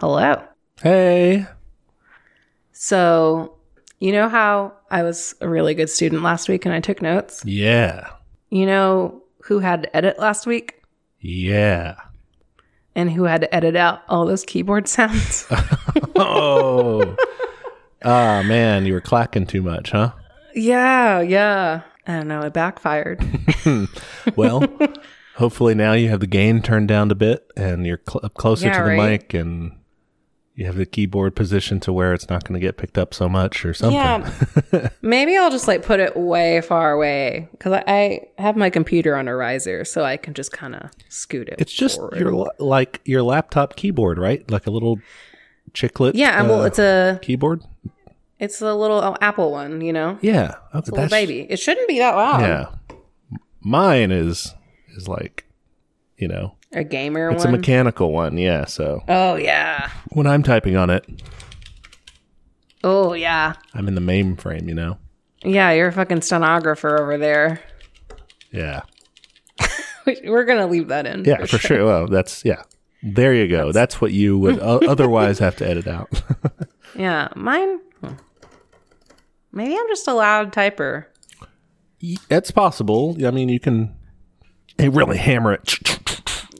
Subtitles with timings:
[0.00, 0.42] Hello.
[0.82, 1.46] Hey.
[2.72, 3.56] So,
[3.98, 7.44] you know how I was a really good student last week and I took notes?
[7.44, 8.08] Yeah.
[8.50, 10.82] You know who had to edit last week
[11.20, 11.96] Yeah.
[12.94, 15.46] and who had to edit out all those keyboard sounds?
[16.20, 17.16] Oh.
[18.04, 20.10] Ah, man, you were clacking too much, huh?
[20.54, 21.82] yeah, yeah.
[22.08, 22.40] I don't know.
[22.42, 23.24] It backfired.
[24.36, 24.64] Well,
[25.36, 28.66] hopefully now you have the gain turned down a bit and you're cl- up closer
[28.66, 29.10] Yeah, to the right.
[29.10, 29.76] mic and
[30.58, 33.28] you have the keyboard position to where it's not going to get picked up so
[33.28, 33.94] much or something.
[33.94, 34.88] Yeah.
[35.02, 39.14] Maybe I'll just like put it way far away because I, I have my computer
[39.14, 41.60] on a riser so I can just kind of scoot it.
[41.60, 42.18] It's just forward.
[42.18, 44.50] your like your laptop keyboard, right?
[44.50, 44.98] Like a little
[45.74, 46.12] chiclet.
[46.16, 46.40] yeah.
[46.40, 47.62] and well, uh, it's a keyboard.
[48.40, 50.56] it's a little oh, Apple one, you know, Yeah.
[50.70, 51.46] Okay, it's a little baby.
[51.48, 52.40] It shouldn't be that loud.
[52.40, 52.96] Yeah.
[53.60, 54.56] Mine is
[54.96, 55.44] is like,
[56.16, 57.54] you know, A gamer it's one.
[57.54, 58.36] a mechanical one.
[58.36, 58.66] Yeah.
[58.66, 59.90] So oh yeah.
[60.10, 61.06] when I'm typing on it,
[62.84, 63.54] Oh yeah.
[63.74, 64.68] I'm in the mainframe.
[64.68, 64.98] You know.
[65.42, 67.60] Yeah, you're a fucking stenographer over there.
[68.50, 68.82] Yeah.
[70.24, 71.24] We're gonna leave that in.
[71.24, 71.84] Yeah, for, sure.
[71.84, 72.62] Well, that's yeah.
[73.02, 73.70] There you go.
[73.70, 76.10] That's, what you would o- otherwise have to edit out.
[76.94, 77.78] Yeah, mine.
[78.00, 78.14] hmm.
[79.52, 81.04] Maybe I'm just a loud typer.
[82.00, 83.16] It's possible.
[83.24, 83.94] I mean, you can
[84.78, 85.98] hey, really hammer it.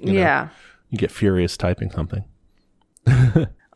[0.00, 0.48] You know, Yeah.
[0.90, 2.24] You get furious typing something.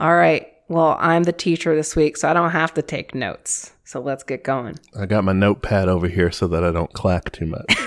[0.00, 0.46] All right.
[0.68, 3.72] Well, I'm the teacher this week, so I don't have to take notes.
[3.84, 4.78] So let's get going.
[4.98, 7.76] I got my notepad over here so that I don't clack too much.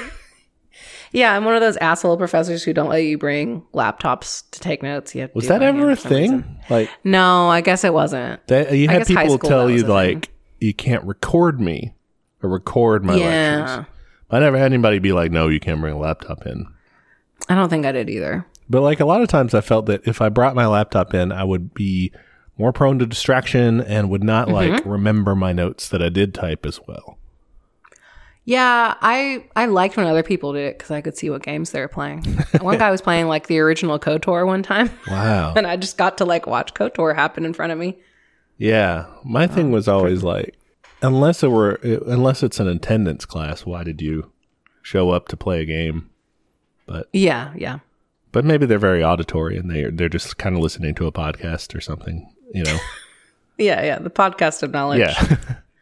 [1.11, 4.83] Yeah, I'm one of those asshole professors who don't let you bring laptops to take
[4.83, 5.15] notes.
[5.15, 6.43] You Was that ever a some reason.
[6.43, 6.59] thing?
[6.69, 8.45] Like No, I guess it wasn't.
[8.47, 9.89] that, you had people tell you thing.
[9.89, 11.93] like you can't record me
[12.43, 13.65] or record my Yeah.
[13.65, 13.85] lectures.
[14.29, 16.65] I never had anybody be like, "No, you can't bring a laptop in."
[17.49, 18.45] I don't think I did either.
[18.69, 21.31] But like a lot of times I felt that if I brought my laptop in,
[21.31, 22.11] I would be
[22.57, 24.73] more prone to distraction and would not Mm-hmm.
[24.73, 27.17] like remember my notes that I did type as well.
[28.47, 31.71] Yeah, I I liked when other people did it because I could see what games
[31.71, 32.23] they were playing.
[32.61, 35.53] one guy was playing like the original KOTOR one time, Wow.
[35.57, 37.97] and I just got to like watch KOTOR happen in front of me.
[38.57, 39.05] yeah.
[39.23, 40.55] My thing was always like
[41.01, 44.31] unless it were unless it's an attendance class, why did you
[44.83, 46.09] show up to play a game?
[46.85, 47.79] But yeah, yeah.
[48.31, 51.73] But maybe they're very auditory and they they're just kind of listening to a podcast
[51.75, 52.77] or something, you know.
[53.57, 55.37] Yeah, yeah, the podcast of knowledge, yeah.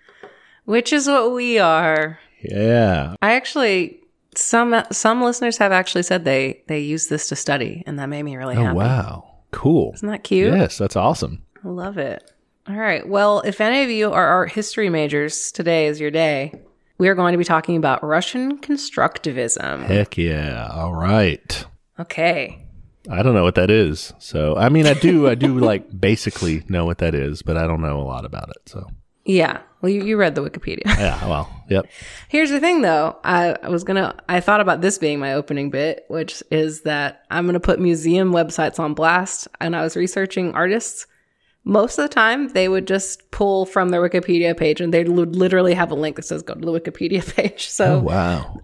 [0.65, 2.19] which is what we are.
[2.43, 3.15] yeah.
[3.21, 3.99] I actually
[4.35, 8.21] some some listeners have actually said they they use this to study, and that made
[8.23, 8.75] me really Oh happy.
[8.77, 9.33] wow.
[9.49, 9.91] Cool.
[9.95, 10.53] Isn't that cute?
[10.53, 11.41] Yes, that's awesome.
[11.65, 12.23] I love it.
[12.67, 13.07] All right.
[13.09, 16.53] Well, if any of you are art history majors, today is your day.
[16.97, 19.83] We are going to be talking about Russian constructivism.
[19.85, 20.69] Heck yeah.
[20.71, 21.65] All right.
[21.99, 22.59] Okay.
[23.09, 24.13] I don't know what that is.
[24.19, 27.67] So, I mean, I do, I do like basically know what that is, but I
[27.67, 28.57] don't know a lot about it.
[28.69, 28.87] So,
[29.25, 29.59] Yeah.
[29.81, 30.85] Well, you, you read the Wikipedia.
[30.85, 31.85] yeah, well, yep.
[32.29, 33.17] Here's the thing, though.
[33.25, 34.15] I, I was gonna.
[34.29, 38.31] I thought about this being my opening bit, which is that I'm gonna put museum
[38.31, 39.49] websites on blast.
[39.59, 41.05] And I was researching artists.
[41.65, 45.35] Most of the time, they would just pull from their Wikipedia page, and they would
[45.35, 48.57] literally have a link that says "Go to the Wikipedia page." So Oh, wow.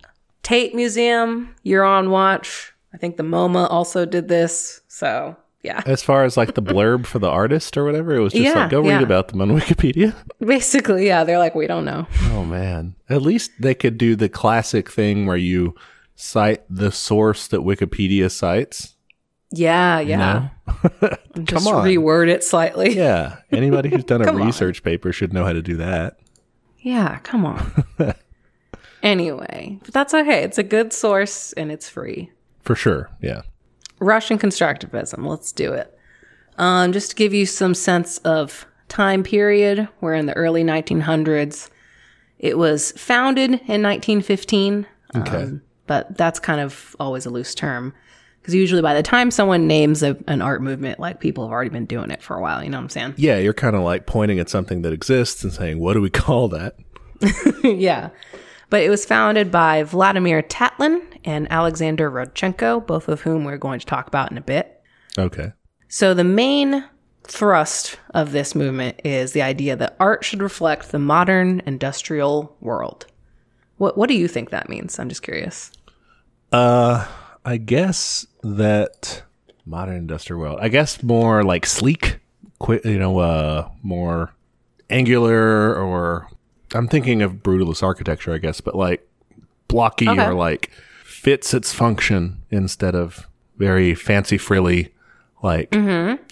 [0.44, 2.74] Tate Museum, you're on watch.
[2.94, 4.82] I think the MoMA also did this.
[4.88, 8.32] So yeah, As far as like the blurb for the artist or whatever, it was
[8.34, 10.16] just Yeah, like, go read about them on Wikipedia.
[10.40, 12.08] basically, yeah, they're like, we don't know.
[12.32, 12.96] Oh, man.
[13.10, 15.76] At least they could do the classic thing where you
[16.16, 18.96] cite the source that Wikipedia cites.
[19.52, 20.50] Yeah, yeah.
[21.44, 21.86] Just on.
[21.86, 22.96] reword it slightly.
[22.96, 23.38] Yeah.
[23.52, 24.46] Anybody who's done a Come on.
[24.48, 26.20] research paper should know how to do that.
[26.80, 27.84] Yeah, come on.
[29.04, 30.44] anyway, but that's okay.
[30.44, 32.32] It's a good source and it's free.
[32.62, 33.10] For sure.
[33.22, 33.42] Yeah.
[34.00, 35.26] Russian constructivism.
[35.26, 35.98] Let's do it.
[36.58, 41.70] Um, just to give you some sense of time period, we're in the early 1900s.
[42.38, 44.86] It was founded in 1915.
[45.16, 45.36] Okay.
[45.44, 47.94] Um, but that's kind of always a loose term
[48.42, 51.70] because usually by the time someone names a, an art movement, like people have already
[51.70, 52.64] been doing it for a while.
[52.64, 53.14] You know what I'm saying?
[53.18, 53.38] Yeah.
[53.38, 56.48] You're kind of like pointing at something that exists and saying, what do we call
[56.50, 56.76] that?
[57.64, 58.10] yeah.
[58.70, 63.80] But it was founded by Vladimir Tatlin and Alexander Rodchenko, both of whom we're going
[63.80, 64.82] to talk about in a bit.
[65.18, 65.54] Okay.
[65.88, 66.86] So the main
[67.24, 73.06] thrust of this movement is the idea that art should reflect the modern industrial world.
[73.78, 75.00] What what do you think that means?
[75.00, 75.72] I'm just curious.
[76.52, 77.08] Uh,
[77.46, 79.24] I guess that
[79.66, 80.60] modern industrial world.
[80.62, 82.20] I guess more like sleek,
[82.60, 82.84] quick.
[82.86, 84.34] You know, uh, more
[84.90, 86.28] angular, or
[86.74, 88.34] I'm thinking of brutalist architecture.
[88.34, 89.08] I guess, but like
[89.68, 90.26] blocky Okay.
[90.26, 90.72] or like
[91.04, 93.28] fits its function instead of
[93.58, 94.94] very fancy frilly,
[95.44, 95.76] like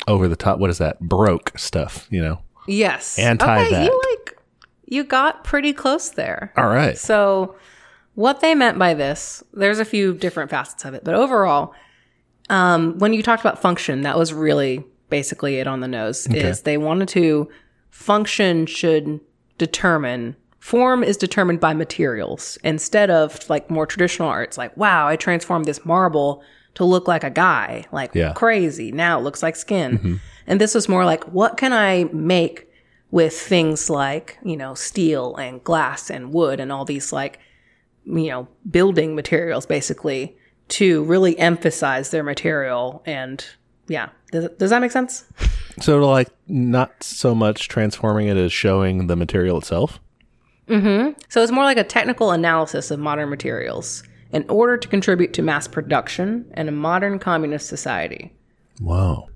[0.08, 0.60] over the top.
[0.60, 1.00] What is that?
[1.00, 2.40] Broke stuff, you know?
[2.68, 3.18] Yes.
[3.20, 3.86] Anti okay, that.
[3.86, 4.38] You like
[4.86, 6.54] you got pretty close there.
[6.58, 6.98] All right.
[6.98, 7.56] So,
[8.18, 11.72] what they meant by this, there's a few different facets of it, but overall,
[12.50, 16.26] um, when you talked about function, that was really basically it on the nose.
[16.50, 17.48] Is they wanted to
[17.92, 19.20] function should
[19.60, 24.58] determine form is determined by materials instead of like more traditional arts.
[24.58, 26.42] Like, wow, I transformed this marble
[26.74, 28.34] to look like a guy, like Yeah.
[28.34, 28.92] crazy.
[28.92, 30.20] Now it looks like skin.
[30.48, 32.68] And this was more like, what can I make
[33.12, 37.40] with things like, you know, steel and glass and wood and all these like,
[38.08, 40.36] you know, building materials basically
[40.70, 43.04] to really emphasize their material.
[43.06, 43.46] And
[43.88, 45.26] yeah, does, does that make sense?
[45.80, 50.00] So, like, not so much transforming it as showing the material itself.
[50.68, 51.10] Hmm.
[51.30, 54.02] So it's more like a technical analysis of modern materials
[54.32, 58.34] in order to contribute to mass production in a modern communist society.
[58.82, 59.28] Wow.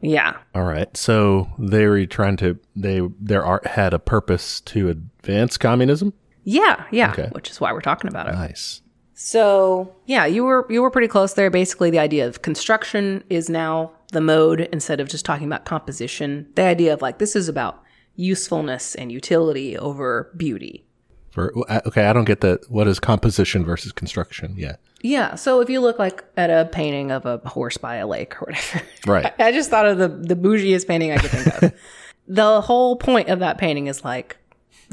[0.00, 0.36] Yeah.
[0.54, 0.94] All right.
[0.96, 6.12] So they were trying to they their art had a purpose to advance communism.
[6.44, 7.28] Yeah, yeah, Okay.
[7.32, 8.32] which is why we're talking about it.
[8.32, 8.82] Nice.
[9.14, 11.48] So, yeah, you were you were pretty close there.
[11.50, 16.46] Basically, the idea of construction is now the mode instead of just talking about composition.
[16.56, 17.80] The idea of like this is about
[18.16, 20.84] usefulness and utility over beauty.
[21.30, 22.70] For uh, okay, I don't get that.
[22.70, 24.54] What is composition versus construction?
[24.56, 24.76] Yeah.
[25.02, 28.40] Yeah, so if you look like at a painting of a horse by a lake
[28.40, 29.34] or whatever, Right.
[29.38, 31.72] I just thought of the the bougiest painting I could think of.
[32.28, 34.38] the whole point of that painting is like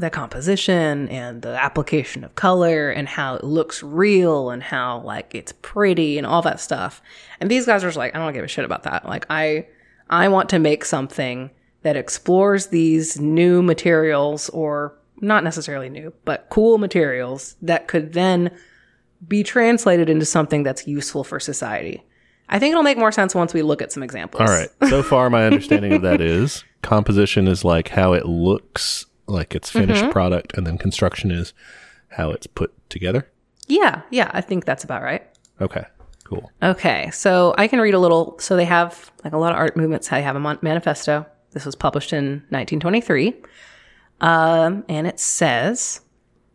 [0.02, 5.32] the composition and the application of color and how it looks real and how like
[5.32, 7.00] it's pretty and all that stuff.
[7.40, 9.06] And these guys are just like, I don't give a shit about that.
[9.06, 9.68] Like I
[10.10, 11.50] I want to make something
[11.82, 18.50] that explores these new materials or not necessarily new, but cool materials that could then
[19.28, 22.02] be translated into something that's useful for society.
[22.48, 24.40] I think it'll make more sense once we look at some examples.
[24.40, 24.68] All right.
[24.88, 29.70] So far, my understanding of that is composition is like how it looks like it's
[29.70, 31.52] finished product, and then construction is
[32.08, 33.28] how it's put together.
[33.68, 35.26] Yeah, yeah, I think that's about right.
[35.60, 35.84] Okay.
[36.24, 36.50] Cool.
[36.62, 38.38] Okay, so I can read a little.
[38.38, 40.08] So they have like a lot of art movements.
[40.08, 41.26] They have a manifesto.
[41.50, 43.34] This was published in 1923,
[44.22, 46.00] um, and it says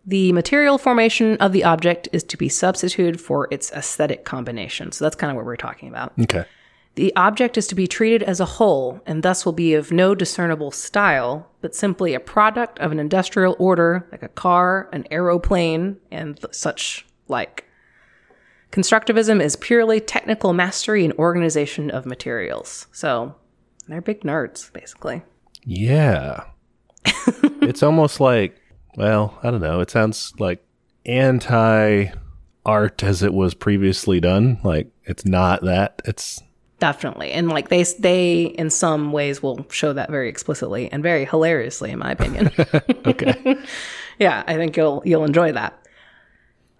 [0.07, 4.91] the material formation of the object is to be substituted for its aesthetic combination.
[4.91, 6.13] So that's kind of what we're talking about.
[6.19, 6.45] Okay.
[6.97, 10.15] The object is to be treated as a whole and thus will be of no
[10.15, 15.97] discernible style, but simply a product of an industrial order like a car, an aeroplane,
[16.09, 17.65] and such like.
[18.71, 22.87] Constructivism is purely technical mastery and organization of materials.
[22.91, 23.35] So
[23.87, 25.21] they're big nerds, basically.
[25.63, 26.45] Yeah.
[27.61, 28.59] it's almost like,
[28.95, 29.81] well, I don't know.
[29.81, 30.65] It sounds like
[31.05, 32.07] anti
[32.65, 34.59] art as it was previously done.
[34.63, 36.01] Like it's not that.
[36.03, 36.41] It's
[36.79, 37.31] Definitely.
[37.31, 41.91] And like they they in some ways will show that very explicitly and very hilariously
[41.91, 42.51] in my opinion.
[43.05, 43.57] okay.
[44.19, 45.81] yeah, I think you'll you'll enjoy that.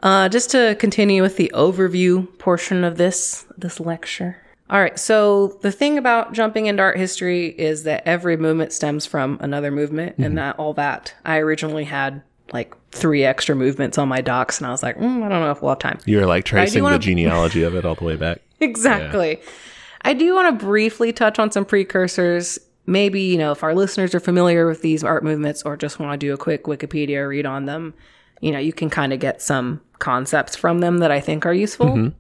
[0.04, 4.38] Uh, just to continue with the overview portion of this this lecture.
[4.70, 9.06] All right, so the thing about jumping into art history is that every movement stems
[9.06, 12.22] from another movement, and that all that I originally had
[12.52, 15.52] like three extra movements on my docs, and I was like, mm, I don't know
[15.52, 16.00] if we'll have time.
[16.06, 18.42] You're like tracing wanna- the genealogy of it all the way back.
[18.60, 19.40] Exactly.
[20.08, 22.58] I do want to briefly touch on some precursors.
[22.86, 26.14] Maybe, you know, if our listeners are familiar with these art movements or just want
[26.14, 27.94] to do a quick Wikipedia read on them,
[28.40, 31.54] you know, you can kind of get some concepts from them that I think are
[31.54, 32.14] useful.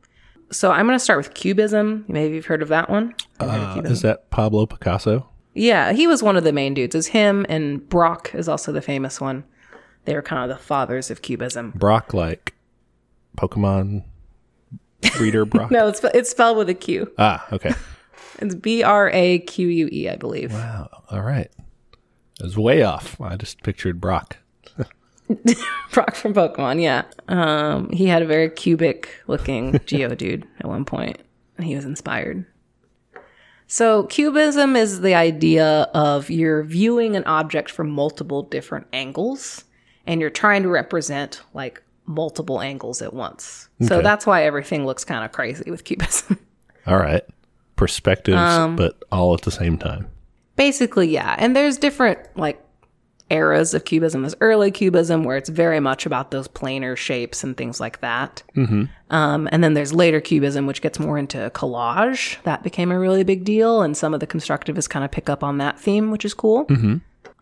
[0.51, 2.03] So I'm going to start with Cubism.
[2.09, 3.15] Maybe you've heard of that one.
[3.39, 5.29] Have you heard of Uh, is that Pablo Picasso?
[5.53, 6.93] Yeah, he was one of the main dudes.
[6.93, 9.45] It's him and Braque is also the famous one.
[10.03, 11.71] They were kind of the fathers of Cubism.
[11.71, 12.53] Brock, like
[13.37, 14.03] Pokemon
[15.17, 15.71] breeder Brock?
[15.71, 17.11] No, it's it's spelled with a Q.
[17.17, 17.73] Ah, okay.
[18.39, 20.53] It's B R A Q U E, I believe.
[20.53, 20.89] Wow.
[21.09, 21.51] All right.
[22.39, 23.19] I was way off.
[23.19, 24.37] I just pictured Brock.
[25.91, 27.03] Brock from Pokemon, yeah.
[27.27, 31.19] Um, he had a very cubic looking Geodude at one point,
[31.57, 32.45] and he was inspired.
[33.69, 39.65] So, cubism is the idea of you're viewing an object from multiple different angles,
[40.05, 43.69] and you're trying to represent like multiple angles at once.
[43.85, 46.39] So, that's why everything looks kind of crazy with cubism.
[46.87, 47.23] All right.
[47.75, 50.09] Perspectives, Um, but all at the same time.
[50.55, 51.35] Basically, yeah.
[51.37, 52.59] And there's different like
[53.29, 54.21] eras of cubism.
[54.21, 58.41] There's early cubism where it's very much about those planar shapes and things like that.
[58.55, 58.85] Mm-hmm.
[59.13, 62.41] Um, and then there's later cubism, which gets more into collage.
[62.43, 65.43] That became a really big deal, and some of the constructivists kind of pick up
[65.43, 66.65] on that theme, which is cool.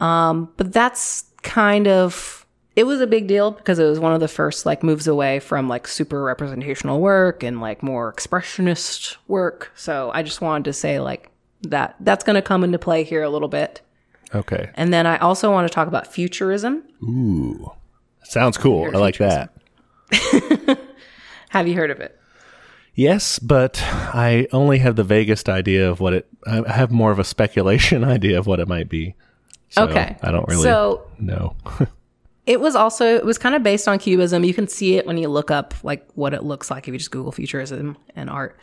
[0.02, 2.45] Um, but that's kind of
[2.76, 5.40] it was a big deal because it was one of the first like moves away
[5.40, 9.72] from like super representational work and like more expressionist work.
[9.76, 11.30] So I just wanted to say like
[11.64, 13.82] that that's going to come into play here a little bit.
[14.34, 14.70] Okay.
[14.76, 16.84] And then I also want to talk about futurism.
[17.04, 17.72] Ooh.
[18.24, 18.86] Sounds cool.
[18.94, 19.52] I like that.
[21.50, 22.20] Have you heard of it?
[22.96, 26.28] Yes, but I only have the vaguest idea of what it.
[26.48, 29.16] I have more of a speculation idea of what it might be.
[29.70, 30.18] So Okay.
[30.22, 31.56] I don't really So know.
[32.46, 34.44] It was also it was kind of based on cubism.
[34.44, 36.98] You can see it when you look up like what it looks like if you
[36.98, 38.58] just Google futurism and art.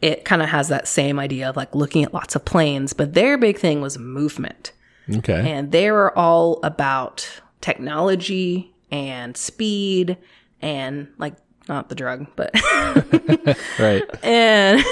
[0.00, 3.12] It kind of has that same idea of like looking at lots of planes, but
[3.14, 4.72] their big thing was movement.
[5.16, 5.50] okay.
[5.50, 7.28] And they were all about
[7.60, 10.16] technology and speed
[10.62, 11.34] and like
[11.68, 12.50] not the drug, but
[13.78, 14.02] right.
[14.24, 14.84] and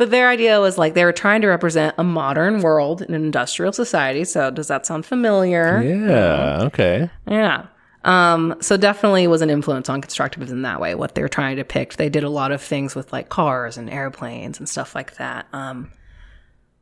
[0.00, 3.22] but their idea was like they were trying to represent a modern world in an
[3.22, 4.24] industrial society.
[4.24, 5.82] So does that sound familiar?
[5.82, 6.62] Yeah.
[6.62, 7.10] Okay.
[7.28, 7.66] Yeah.
[8.04, 11.54] Um, so definitely was an influence on constructivism in that way, what they were trying
[11.54, 11.98] to depict.
[11.98, 15.46] They did a lot of things with like cars and airplanes and stuff like that.
[15.52, 15.92] Um,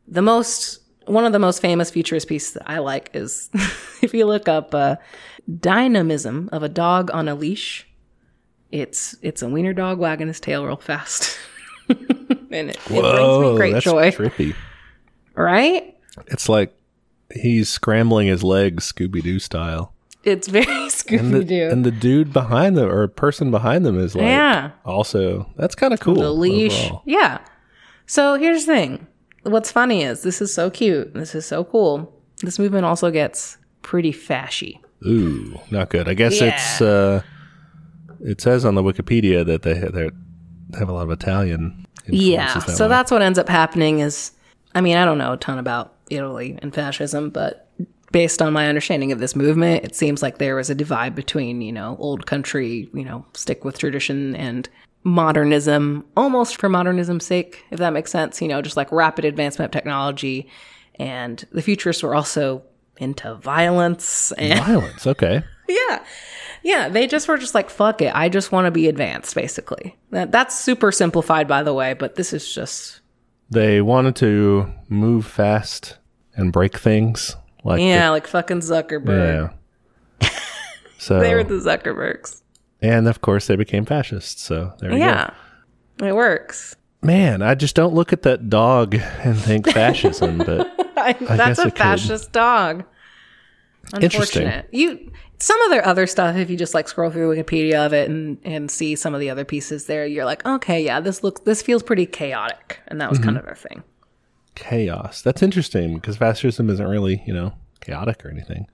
[0.06, 3.50] the most, one of the most famous futurist pieces that I like is
[4.00, 4.94] if you look up, uh,
[5.58, 7.84] dynamism of a dog on a leash.
[8.70, 11.36] It's, it's a wiener dog wagging his tail real fast.
[12.50, 14.10] and it, it brings me great that's joy.
[14.10, 14.54] trippy.
[15.34, 15.96] Right?
[16.26, 16.74] It's like
[17.32, 19.92] he's scrambling his legs, Scooby Doo style.
[20.24, 21.68] It's very Scooby Doo.
[21.70, 24.72] and the dude behind them or person behind them is like Yeah.
[24.84, 26.16] also that's kind of cool.
[26.16, 26.84] the leash.
[26.86, 27.02] overall.
[27.06, 27.38] Yeah.
[28.06, 29.06] So here's the thing.
[29.44, 31.14] What's funny is this is so cute.
[31.14, 32.12] This is so cool.
[32.42, 34.80] This movement also gets pretty fashy.
[35.06, 36.08] Ooh, not good.
[36.08, 36.54] I guess Yeah.
[36.54, 37.22] it's uh
[38.20, 40.10] it says on the Wikipedia that they they
[40.78, 42.54] have a lot of Italian Yeah.
[42.54, 42.88] that so way.
[42.88, 44.32] that's what ends up happening is
[44.74, 47.68] I mean, I don't know a ton about Italy and fascism, but
[48.12, 51.60] based on my understanding of this movement, it seems like there was a divide between,
[51.60, 54.68] you know, old country, you know, stick with tradition and
[55.04, 59.66] modernism, almost for modernism's sake, if that makes sense, you know, just like rapid advancement
[59.66, 60.48] of technology.
[60.96, 62.62] And the futurists were also
[62.98, 65.06] into violence and violence.
[65.06, 65.42] Okay.
[65.68, 66.04] Yeah.
[66.62, 68.12] Yeah, they just were just like, fuck it.
[68.14, 69.96] I just want to be advanced, basically.
[70.10, 73.00] That, that's super simplified, by the way, but this is just,
[73.50, 75.98] They wanted to move fast
[76.34, 79.52] and break things like yeah, like fucking Zuckerberg.
[80.20, 80.28] yeah.
[80.98, 82.42] So They were the Zuckerbergs.
[82.82, 84.42] and of course they became fascists.
[84.42, 85.30] So there you Yeah,
[86.02, 86.74] it works.
[87.02, 91.62] Man, I just don't look at that dog and think fascism, but that's guess a
[91.62, 91.78] it could.
[91.78, 92.84] fascist dog.
[94.00, 94.42] Interesting.
[94.46, 94.68] Unfortunate.
[94.72, 98.08] You some of their other stuff, if you just like scroll through Wikipedia of it
[98.08, 101.40] and and see some of the other pieces there, you're like, okay, yeah, this looks
[101.42, 103.38] this feels pretty chaotic, and that was kind mm-hmm.
[103.38, 103.82] of their thing.
[104.54, 105.22] chaos.
[105.22, 108.66] That's interesting because fascism isn't really, you know, chaotic or anything.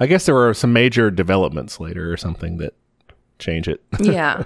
[0.00, 2.74] I guess there were some major developments later or something that
[3.38, 3.82] change it.
[4.00, 4.44] yeah.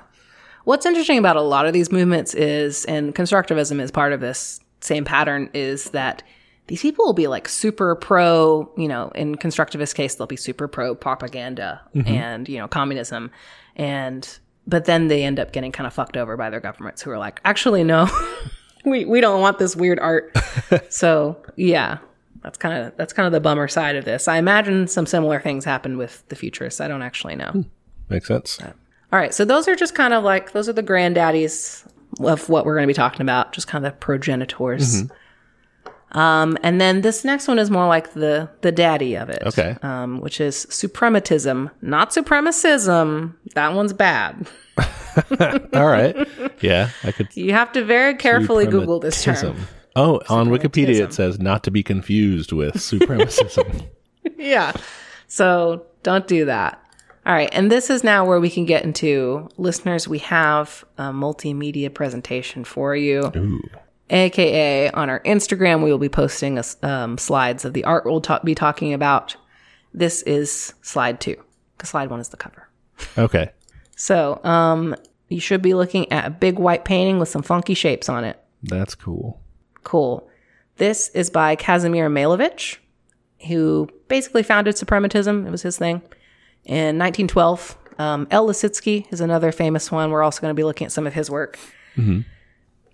[0.64, 4.61] What's interesting about a lot of these movements is, and constructivism is part of this
[4.81, 6.23] same pattern, is that
[6.66, 10.69] these people will be like super pro, you know, in constructivist case, they'll be super
[10.69, 12.09] pro propaganda mm-hmm.
[12.09, 13.31] and, you know, communism.
[13.76, 17.11] And, but then they end up getting kind of fucked over by their governments who
[17.11, 18.09] are like, actually, no,
[18.85, 20.37] we, we don't want this weird art.
[20.88, 21.99] so yeah,
[22.42, 24.28] that's kind of, that's kind of the bummer side of this.
[24.28, 26.81] I imagine some similar things happen with the futurists.
[26.81, 27.50] I don't actually know.
[27.50, 27.62] Hmm.
[28.09, 28.61] Makes sense.
[28.62, 31.87] All right, so those are just kind of like those are the granddaddies
[32.21, 35.02] of what we're going to be talking about, just kind of the progenitors.
[35.02, 35.14] Mm-hmm.
[36.12, 39.76] Um, and then this next one is more like the the daddy of it, Okay.
[39.83, 43.35] um, which is suprematism, not supremacism.
[43.54, 44.47] That one's bad.
[45.75, 46.16] All right.
[46.61, 47.28] Yeah, I could.
[47.35, 49.57] You have to very carefully Google this term.
[49.97, 53.87] Oh, on Wikipedia it says not to be confused with supremacism.
[54.38, 54.73] Yeah,
[55.28, 56.81] so don't do that.
[57.25, 60.09] All right, and this is now where we can get into listeners.
[60.09, 63.31] We have a multimedia presentation for you.
[63.37, 63.61] Ooh.
[64.12, 68.21] Aka on our Instagram, we will be posting us um, slides of the art we'll
[68.21, 69.37] ta- be talking about.
[69.95, 71.42] This is slide two,
[71.76, 72.69] because slide one is the cover.
[73.19, 73.50] Okay.
[73.97, 74.95] So, um,
[75.28, 78.38] you should be looking at a big white painting with some funky shapes on it.
[78.62, 79.40] That's cool.
[79.83, 80.28] Cool.
[80.76, 82.78] This is by Kazimir Malevich,
[83.49, 85.47] who basically founded suprematism.
[85.47, 86.02] It was his thing.
[86.64, 90.11] In 1912, um, El Lisitsky is another famous one.
[90.11, 91.59] We're also going to be looking at some of his work.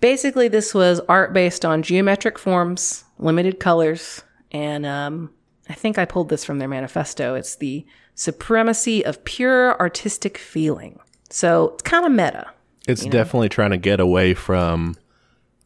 [0.00, 5.30] Basically, this was art based on geometric forms, limited colors, and um,
[5.68, 7.34] I think I pulled this from their manifesto.
[7.34, 10.98] It's the supremacy of pure artistic feeling.
[11.30, 12.50] So it's kind of meta.
[12.86, 14.96] It's definitely trying to get away from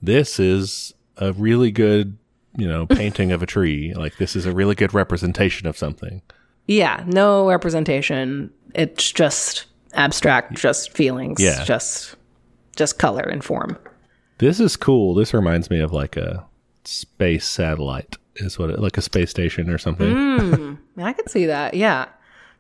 [0.03, 2.19] this is a really good,
[2.57, 3.95] you know, painting of a tree.
[3.95, 6.21] Like this is a really good representation of something.
[6.67, 8.53] Yeah, no representation.
[8.75, 11.41] It's just abstract, just feelings.
[11.41, 11.65] Yeah.
[11.65, 12.17] Just
[12.75, 13.79] just color and form.
[14.43, 15.15] This is cool.
[15.15, 16.45] This reminds me of like a
[16.85, 20.11] space satellite, is what it like a space station or something.
[20.13, 20.75] Hmm.
[21.01, 21.75] I could see that.
[21.75, 22.09] Yeah.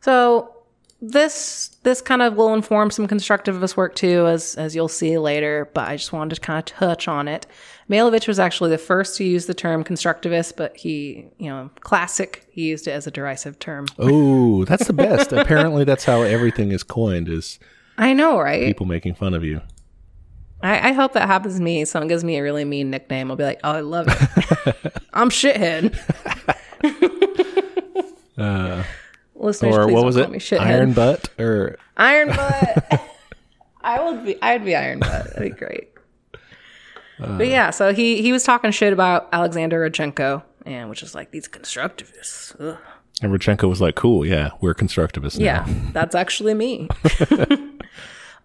[0.01, 0.55] So
[1.01, 5.69] this this kind of will inform some constructivist work too, as as you'll see later.
[5.75, 7.49] But I just wanted to kind of touch on it.
[7.91, 12.47] Malevich was actually the first to use the term constructivist, but he, you know, classic.
[12.53, 13.87] He used it as a derisive term.
[13.99, 15.33] Oh, that's the best.
[15.33, 17.59] Apparently, that's how everything is coined: is
[17.99, 18.69] I know, right?
[18.69, 19.63] people making fun of you.
[20.63, 21.85] I, I hope that happens to me.
[21.85, 23.31] Someone gives me a really mean nickname.
[23.31, 24.93] I'll be like, oh, I love it.
[25.13, 25.99] I'm shithead.
[28.39, 28.83] Uh,
[29.35, 30.31] Listeners, or what was call it?
[30.31, 30.61] Me shithead.
[30.61, 33.01] Iron butt or Iron butt.
[33.83, 34.41] I would be.
[34.43, 35.35] I'd be Iron butt.
[35.35, 35.91] That'd be great.
[37.21, 41.15] Uh, but yeah, so he he was talking shit about Alexander Rodchenko, and which is
[41.15, 42.57] like these constructivists.
[42.59, 42.79] Ugh.
[43.23, 46.89] and Rodchenko was like, "Cool, yeah, we're constructivists now." Yeah, that's actually me.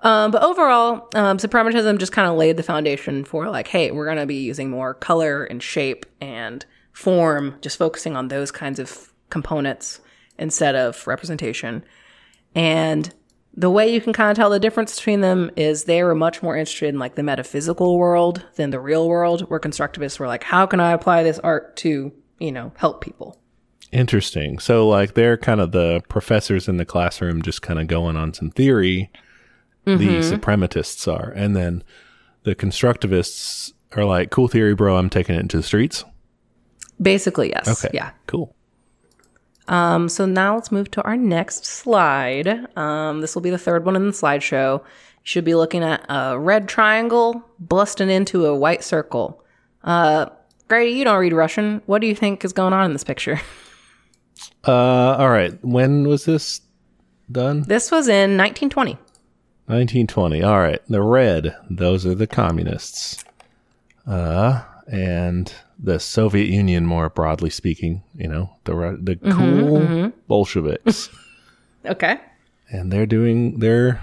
[0.02, 4.06] Um, but overall, um, suprematism just kind of laid the foundation for like, hey, we're
[4.06, 8.80] going to be using more color and shape and form, just focusing on those kinds
[8.80, 10.00] of components
[10.38, 11.84] instead of representation.
[12.56, 13.14] And
[13.56, 16.44] the way you can kind of tell the difference between them is they were much
[16.44, 20.44] more interested in like the metaphysical world than the real world, where constructivists were like,
[20.44, 23.42] how can I apply this art to, you know, help people?
[23.92, 24.60] Interesting.
[24.60, 28.34] So, like, they're kind of the professors in the classroom, just kind of going on
[28.34, 29.10] some theory.
[29.96, 31.84] The suprematists are, and then
[32.44, 34.98] the constructivists are like, "Cool theory, bro.
[34.98, 36.04] I'm taking it into the streets."
[37.02, 37.68] Basically, yes.
[37.86, 37.92] Okay.
[37.94, 38.12] Yeah.
[38.26, 38.54] Cool.
[39.68, 42.68] Um, so now let's move to our next slide.
[42.78, 44.80] Um, this will be the third one in the slideshow.
[44.80, 44.86] You
[45.24, 49.44] should be looking at a red triangle busting into a white circle.
[49.84, 50.28] Uh,
[50.68, 51.82] Grady, you don't read Russian.
[51.86, 53.40] What do you think is going on in this picture?
[54.68, 55.58] Uh, all right.
[55.64, 56.62] When was this
[57.32, 57.62] done?
[57.64, 58.98] This was in 1920.
[59.68, 60.42] 1920.
[60.44, 60.82] All right.
[60.88, 63.24] The red, those are the communists.
[64.06, 71.10] Uh, and the Soviet Union, more broadly speaking, you know, the the cool Bolsheviks.
[71.86, 72.20] Okay.
[72.70, 74.02] and they're doing their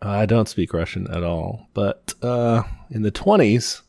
[0.00, 3.82] I don't speak Russian at all, but uh in the 20s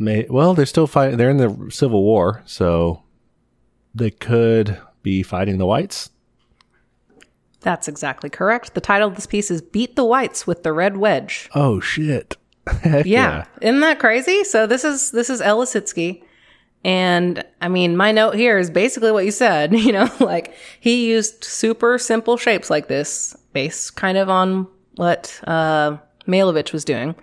[0.00, 3.04] may well they're still fighting they're in the civil war, so
[3.94, 6.10] they could be fighting the whites.
[7.68, 8.72] That's exactly correct.
[8.72, 11.50] The title of this piece is Beat the Whites with the Red Wedge.
[11.54, 12.38] Oh shit.
[12.80, 13.44] Heck Yeah.
[13.60, 14.42] Isn't that crazy?
[14.44, 16.22] So this is this is El Lisitsky.
[16.82, 21.10] And I mean, my note here is basically what you said, you know, like he
[21.10, 27.14] used super simple shapes like this, based kind of on what uh Malevich was doing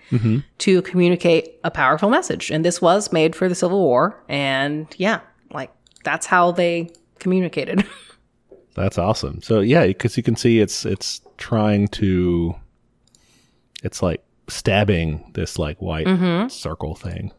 [0.60, 2.52] to communicate a powerful message.
[2.52, 4.24] And this was made for the Civil War.
[4.30, 5.72] And yeah, like
[6.04, 7.84] that's how they communicated.
[8.76, 9.42] That's awesome.
[9.42, 12.56] So yeah, because you can see it's it's trying to,
[13.84, 17.32] it's like stabbing this like white circle thing.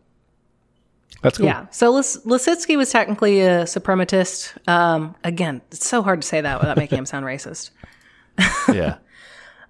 [1.22, 1.46] That's cool.
[1.46, 1.66] Yeah.
[1.70, 4.56] So Lis- Lisitsky was technically a suprematist.
[4.68, 7.70] Um, again, it's so hard to say that without making him sound racist.
[8.72, 8.98] yeah.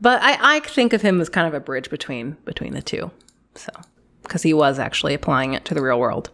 [0.01, 3.11] But I, I think of him as kind of a bridge between between the two.
[3.55, 3.71] So
[4.23, 6.31] because he was actually applying it to the real world.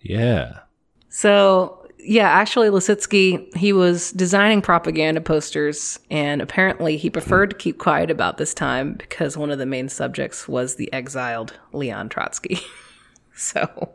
[0.00, 0.60] Yeah.
[1.08, 7.78] So yeah, actually Lisitsky, he was designing propaganda posters and apparently he preferred to keep
[7.78, 12.60] quiet about this time because one of the main subjects was the exiled Leon Trotsky.
[13.34, 13.92] so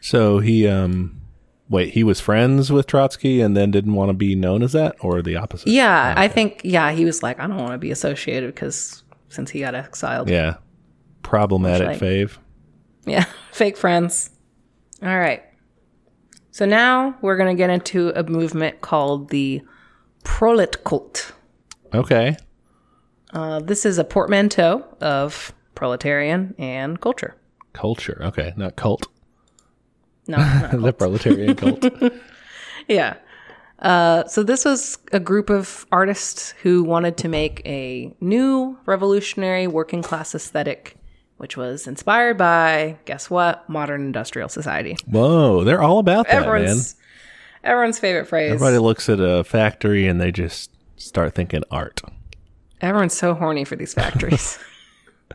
[0.00, 1.20] So he um
[1.68, 4.96] wait, he was friends with Trotsky and then didn't want to be known as that
[5.00, 5.68] or the opposite?
[5.68, 9.50] Yeah, I think yeah, he was like, I don't want to be associated because since
[9.50, 10.30] he got exiled.
[10.30, 10.56] Yeah.
[11.22, 12.38] Problematic Like- fave.
[13.04, 14.30] Yeah, fake friends.
[15.02, 15.42] All right.
[16.58, 19.62] So now we're gonna get into a movement called the
[20.24, 21.30] Proletkult.
[21.94, 22.36] Okay.
[23.32, 27.36] Uh, this is a portmanteau of proletarian and culture.
[27.74, 28.20] Culture.
[28.24, 28.54] Okay.
[28.56, 29.06] Not cult.
[30.26, 31.84] No, not the proletarian cult.
[32.88, 33.18] Yeah.
[33.78, 39.68] Uh, so this was a group of artists who wanted to make a new revolutionary
[39.68, 40.97] working class aesthetic,
[41.38, 43.68] which was inspired by, guess what?
[43.68, 44.96] Modern industrial society.
[45.06, 46.44] Whoa, they're all about that, man.
[46.44, 46.96] Everyone's
[47.64, 48.52] everyone's favorite phrase.
[48.52, 52.00] Everybody looks at a factory and they just start thinking art.
[52.80, 54.58] Everyone's so horny for these factories.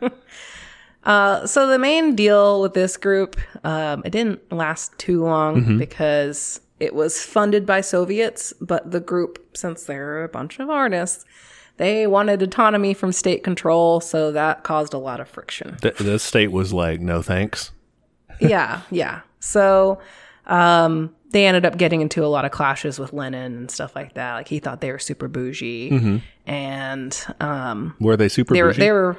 [1.04, 6.60] uh, so the main deal with this group, um, it didn't last too long because
[6.80, 11.24] it was funded by Soviets, but the group, since they're a bunch of artists,
[11.76, 15.76] they wanted autonomy from state control, so that caused a lot of friction.
[15.82, 17.72] The, the state was like, no thanks.
[18.40, 19.22] yeah, yeah.
[19.40, 19.98] So
[20.46, 24.14] um, they ended up getting into a lot of clashes with Lenin and stuff like
[24.14, 24.34] that.
[24.34, 26.16] Like he thought they were super bougie, mm-hmm.
[26.48, 28.80] and um, Were they super they were bougie?
[28.80, 29.16] they were.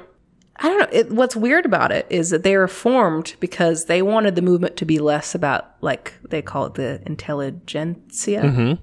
[0.58, 0.88] I don't know.
[0.90, 4.78] It, what's weird about it is that they were formed because they wanted the movement
[4.78, 8.82] to be less about like they call it the intelligentsia, mm-hmm.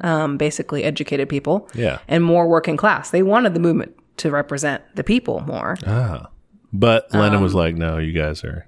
[0.00, 1.98] Um, basically educated people, yeah.
[2.06, 3.10] and more working class.
[3.10, 5.76] They wanted the movement to represent the people more.
[5.86, 6.28] Ah.
[6.72, 8.66] But Lenin Um, was like, no, you guys are,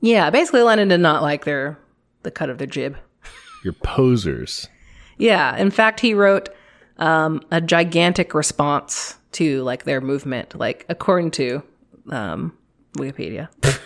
[0.00, 1.78] Yeah, basically Lenin did not like their
[2.22, 2.96] the cut of their jib.
[3.64, 4.68] you're posers.
[5.16, 6.48] Yeah, in fact, he wrote
[6.98, 11.62] um, a gigantic response to like their movement, like according to
[12.10, 12.56] um,
[12.96, 13.48] Wikipedia.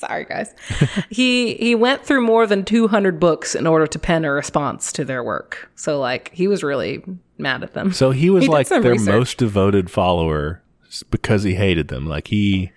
[0.00, 0.54] Sorry, guys.
[1.10, 5.04] he he went through more than 200 books in order to pen a response to
[5.04, 5.70] their work.
[5.74, 7.04] So like he was really
[7.38, 7.92] mad at them.
[7.92, 9.06] So he was He like their research.
[9.14, 10.62] most devoted follower
[11.10, 12.06] because he hated them.
[12.06, 12.72] Like he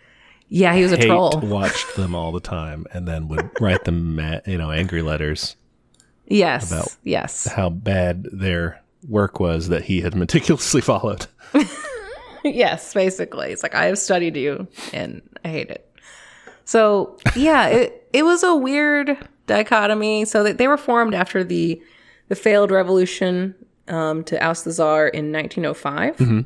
[0.49, 1.39] Yeah, he was a troll.
[1.41, 5.55] watched them all the time and then would write them, you know, angry letters
[6.27, 11.27] Yes, about- yes, how bad their work was that he had meticulously followed.
[12.43, 12.93] yes.
[12.93, 15.89] Basically, it's like I have studied you and I hate it.
[16.65, 20.25] So yeah, it it was a weird dichotomy.
[20.25, 21.81] So they, they were formed after the
[22.29, 23.55] the failed revolution
[23.87, 26.45] um, to oust the czar in 1905,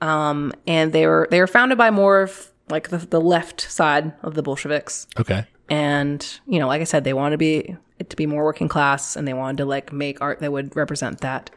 [0.00, 4.12] um, and they were they were founded by more of like the, the left side
[4.22, 5.06] of the Bolsheviks.
[5.18, 5.46] Okay.
[5.68, 8.68] And you know, like I said, they wanted to be it to be more working
[8.68, 11.50] class, and they wanted to like make art that would represent that.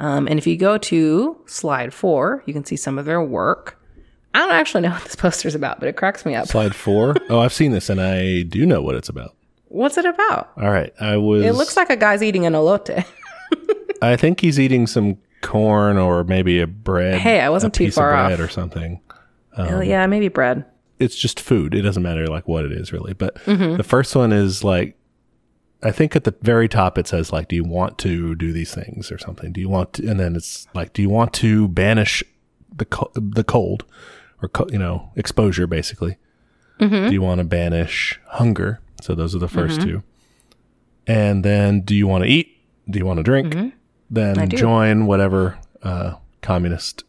[0.00, 3.77] Um, and if you go to slide four, you can see some of their work.
[4.34, 6.46] I don't actually know what this poster's about, but it cracks me up.
[6.46, 7.14] Slide four.
[7.28, 9.34] Oh, I've seen this and I do know what it's about.
[9.68, 10.50] What's it about?
[10.56, 10.92] All right.
[11.00, 11.44] I was.
[11.44, 13.04] It looks like a guy's eating an elote.
[14.02, 17.20] I think he's eating some corn or maybe a bread.
[17.20, 18.28] Hey, I wasn't a too far of off.
[18.28, 19.00] bread or something.
[19.56, 20.64] Oh, yeah, maybe bread.
[20.98, 21.74] It's just food.
[21.74, 23.12] It doesn't matter like what it is really.
[23.12, 23.76] But Mm-hmm.
[23.76, 24.96] the first one is like,
[25.82, 28.72] I think at the very top it says like, do you want to do these
[28.74, 29.52] things or something?
[29.52, 30.08] Do you want to?
[30.08, 32.22] And then it's like, do you want to banish
[32.74, 33.84] the co- the cold
[34.42, 36.16] or co- you know exposure basically?
[36.80, 37.08] Mm-hmm.
[37.08, 38.80] Do you want to banish hunger?
[39.02, 40.02] So those are the 1st two.
[41.06, 42.56] And then, do you want to eat?
[42.90, 43.52] Do you want to drink?
[44.10, 44.48] Then Mm-hmm.
[44.48, 44.56] do.
[44.56, 47.04] join whatever uh, communist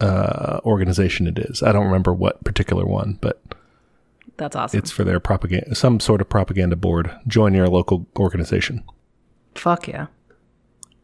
[0.00, 1.62] uh, organization it is.
[1.62, 3.40] I don't remember what particular one, but
[4.36, 4.78] That's awesome.
[4.78, 7.10] it's for their propaganda, some sort of propaganda board.
[7.26, 8.82] Join your local organization.
[9.54, 10.06] Fuck yeah.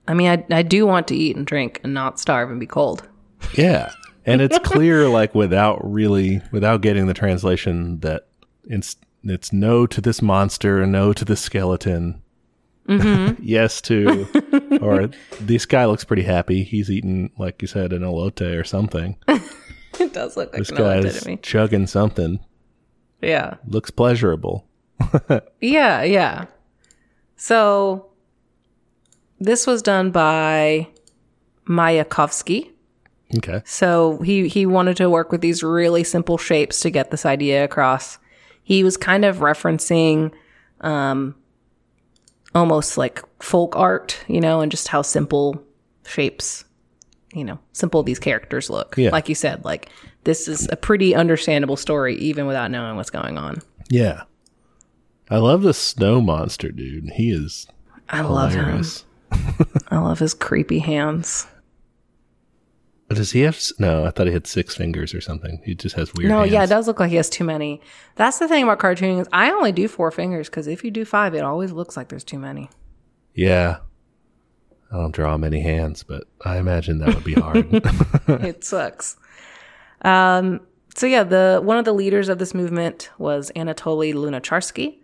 [0.09, 2.67] I mean, I, I do want to eat and drink and not starve and be
[2.67, 3.09] cold.
[3.55, 3.91] Yeah.
[4.27, 8.27] And it's clear, like, without really, without getting the translation, that
[8.65, 12.23] it's, it's no to this monster, no to this skeleton.
[12.89, 13.43] Mm-hmm.
[13.43, 15.09] yes to, or
[15.41, 16.62] this guy looks pretty happy.
[16.62, 19.17] He's eating, like you said, an elote or something.
[19.99, 21.37] It does look like This an elote guy's to me.
[21.39, 22.39] chugging something.
[23.23, 23.55] Yeah.
[23.67, 24.67] Looks pleasurable.
[25.61, 26.47] Yeah, yeah.
[27.37, 28.11] So
[29.41, 30.89] this was done by
[31.69, 32.71] Mayakovsky.
[33.37, 33.62] Okay.
[33.65, 37.65] So he he wanted to work with these really simple shapes to get this idea
[37.65, 38.19] across.
[38.62, 40.33] He was kind of referencing
[40.81, 41.35] um
[42.55, 45.62] almost like folk art, you know, and just how simple
[46.07, 46.65] shapes,
[47.35, 48.97] you know, simple these characters look.
[48.97, 49.11] Yeah.
[49.11, 49.91] Like you said, like
[50.25, 53.61] this is a pretty understandable story even without knowing what's going on.
[53.91, 54.23] Yeah.
[55.29, 57.11] I love the snow monster, dude.
[57.11, 57.67] He is
[58.09, 58.85] I love him.
[59.89, 61.47] I love his creepy hands.
[63.09, 63.61] Does he have?
[63.79, 65.61] No, I thought he had six fingers or something.
[65.64, 66.29] He just has weird.
[66.29, 67.81] No, yeah, it does look like he has too many.
[68.16, 71.05] That's the thing about cartooning is I only do four fingers because if you do
[71.05, 72.69] five, it always looks like there's too many.
[73.33, 73.79] Yeah.
[74.90, 77.69] I don't draw many hands, but I imagine that would be hard.
[78.29, 79.16] it sucks.
[80.03, 80.61] Um,
[80.97, 84.99] so yeah, the one of the leaders of this movement was Anatoly Lunacharsky,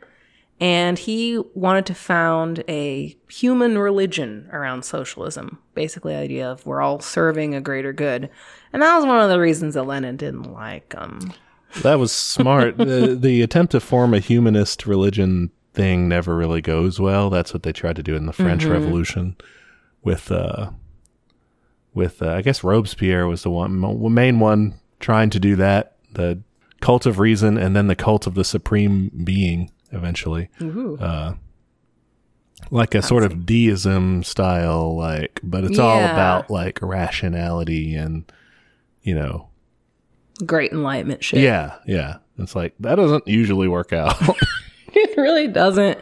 [0.60, 5.58] and he wanted to found a human religion around socialism.
[5.74, 8.30] Basically, the idea of we're all serving a greater good,
[8.72, 11.32] and that was one of the reasons that Lenin didn't like him.
[11.82, 12.76] that was smart.
[12.76, 17.30] the, the attempt to form a humanist religion thing never really goes well.
[17.30, 18.72] That's what they tried to do in the French Mm-hmm.
[18.72, 19.36] Revolution
[20.02, 20.70] with uh
[21.94, 23.80] with uh, I guess Robespierre was the one
[24.14, 26.40] main one trying to do that, the
[26.80, 30.48] cult of reason and then the cult of the supreme being eventually.
[30.60, 31.34] Uh
[32.70, 38.30] like a sort of deism style like but it's all about like rationality and
[39.02, 39.48] you know
[40.46, 41.40] great enlightenment shit.
[41.40, 42.16] yeah, yeah.
[42.38, 44.16] It's like that doesn't usually work out.
[44.94, 45.98] it really doesn't.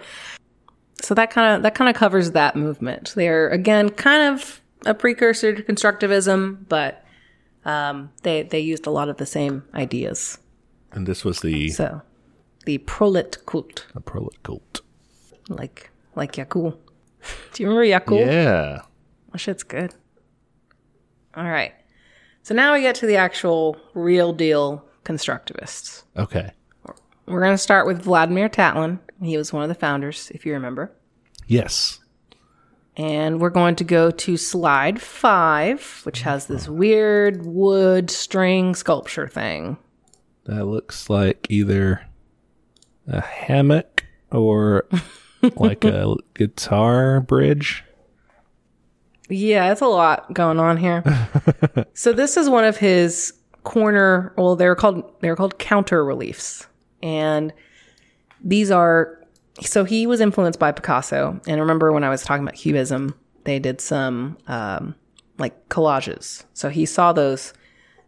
[1.02, 3.12] So that kind of that kind of covers that movement.
[3.16, 7.04] They're again kind of a precursor to constructivism, but
[7.64, 10.38] um, they they used a lot of the same ideas.
[10.92, 12.00] and this was the So
[12.70, 13.86] the prolet cult.
[13.94, 14.82] the proletkult.
[15.48, 16.78] like like Yakult.
[17.52, 18.26] Do you remember Yakult?
[18.26, 18.82] Yeah.
[19.32, 19.92] That shit's good.
[21.34, 21.72] All right.
[22.44, 26.04] So now we get to the actual real deal constructivists.
[26.16, 26.52] Okay.
[27.26, 29.00] We're going to start with Vladimir Tatlin.
[29.20, 30.92] He was one of the founders, if you remember.
[31.48, 31.98] Yes.
[32.96, 39.28] And we're going to go to slide five, which has this weird wood string sculpture
[39.28, 39.76] thing.
[40.44, 42.04] That looks like either
[43.10, 44.86] a hammock or
[45.56, 47.84] like a guitar bridge.
[49.28, 51.04] Yeah, it's a lot going on here.
[51.94, 54.32] so this is one of his corner.
[54.36, 56.66] Well, they're called they're called counter reliefs,
[57.02, 57.52] and
[58.42, 59.16] these are.
[59.60, 63.58] So he was influenced by Picasso, and remember when I was talking about Cubism, they
[63.58, 64.94] did some um,
[65.38, 66.44] like collages.
[66.54, 67.52] So he saw those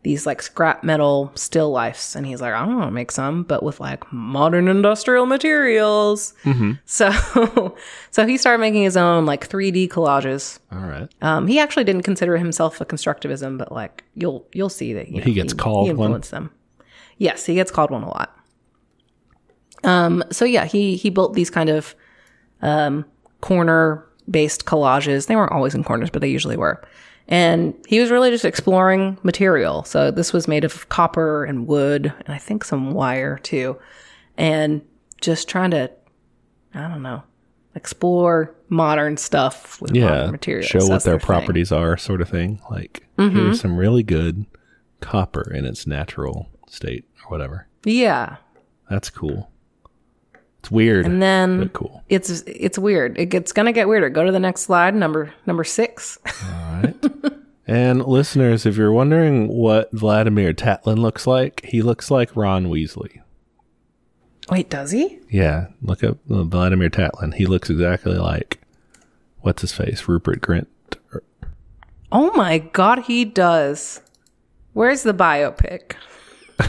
[0.04, 3.62] these like scrap metal still lifes, and he's like, I want to make some, but
[3.62, 6.34] with like modern industrial materials.
[6.86, 7.76] So,
[8.10, 10.58] so he started making his own like 3D collages.
[10.72, 11.08] All right.
[11.22, 15.18] Um, he actually didn't consider himself a constructivism, but like you'll you'll see that you
[15.18, 16.06] know, He gets called one?
[16.08, 16.50] influenced them.
[17.18, 18.36] Yes, he gets called one a lot.
[19.84, 21.94] Um, so yeah, he he built these kind of
[22.60, 23.04] um,
[23.40, 25.26] corner based collages.
[25.26, 26.82] They weren't always in corners, but they usually were.
[27.28, 29.84] And he was really just exploring material.
[29.84, 33.78] So this was made of copper and wood, and I think some wire too,
[34.36, 34.82] and
[35.20, 35.90] just trying to,
[36.74, 37.22] I don't know,
[37.74, 40.08] explore modern stuff with Yeah.
[40.08, 40.66] modern materials.
[40.66, 41.26] Show what their thing.
[41.26, 42.60] properties are, sort of thing.
[42.70, 43.36] Like, mm-hmm.
[43.36, 44.44] here's some really good
[45.00, 47.66] copper in its natural state or whatever.
[47.84, 48.36] Yeah,
[48.90, 49.50] That's cool.
[50.62, 52.04] It's weird, and then cool.
[52.08, 53.18] it's it's weird.
[53.18, 54.10] It gets gonna get weirder.
[54.10, 56.18] Go to the next slide, number number six.
[56.24, 56.94] All right.
[57.66, 63.22] and listeners, if you're wondering what Vladimir Tatlin looks like, he looks like Ron Weasley.
[64.50, 65.18] Wait, does he?
[65.28, 67.34] Yeah, look up uh, Vladimir Tatlin.
[67.34, 68.60] He looks exactly like
[69.40, 70.66] what's his face, Rupert Grint.
[72.12, 74.00] Oh my god, he does.
[74.74, 75.94] Where's the biopic?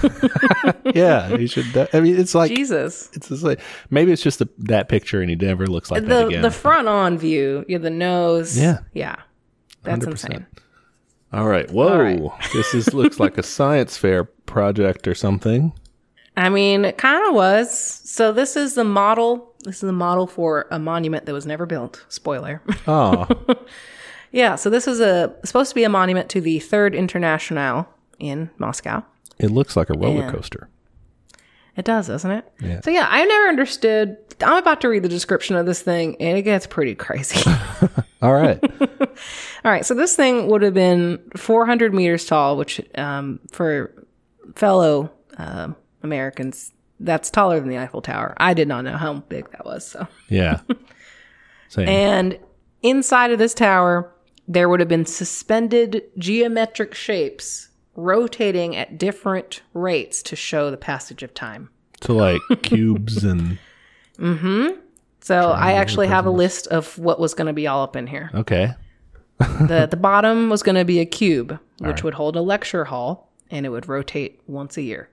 [0.93, 1.65] yeah, he should.
[1.93, 3.09] I mean, it's like Jesus.
[3.13, 6.41] it's just like maybe it's just that picture, and he never looks like that again.
[6.41, 8.57] the front on view, yeah, the nose.
[8.57, 8.79] Yeah.
[8.93, 9.15] Yeah.
[9.83, 10.11] That's 100%.
[10.11, 10.45] insane.
[11.33, 12.21] All right, whoa, All right.
[12.53, 15.73] this is looks like a science fair project or something.
[16.37, 17.71] I mean, it kind of was.
[17.75, 19.53] So this is the model.
[19.63, 22.05] This is the model for a monument that was never built.
[22.09, 22.61] Spoiler.
[22.87, 23.27] Oh,
[24.31, 24.55] yeah.
[24.55, 27.87] So this is a supposed to be a monument to the Third International
[28.19, 29.03] in Moscow.
[29.39, 30.69] It looks like a roller coaster.
[31.75, 32.45] It does, doesn't it?
[32.61, 32.81] Yeah.
[32.81, 34.17] So yeah, I never understood.
[34.41, 37.49] I'm about to read the description of this thing, and it gets pretty crazy.
[38.21, 38.63] All right,
[39.65, 43.93] All right, so this thing would have been 400 meters tall, which um, for
[44.55, 48.33] fellow um Americans, that's taller than the Eiffel Tower.
[48.37, 49.85] I did not know how big that was.
[49.85, 50.61] So, yeah,
[51.69, 51.87] same.
[51.87, 52.39] and
[52.81, 54.13] inside of this tower,
[54.47, 61.23] there would have been suspended geometric shapes rotating at different rates to show the passage
[61.23, 61.69] of time.
[62.01, 63.57] so like cubes and
[64.19, 64.67] Mm hmm.
[65.21, 68.05] So I actually have a list of what was going to be all up in
[68.07, 68.29] here.
[68.35, 68.73] okay,
[69.39, 73.31] the the bottom was going to be a cube, which would hold a lecture hall,
[73.49, 75.09] and it would rotate once a year.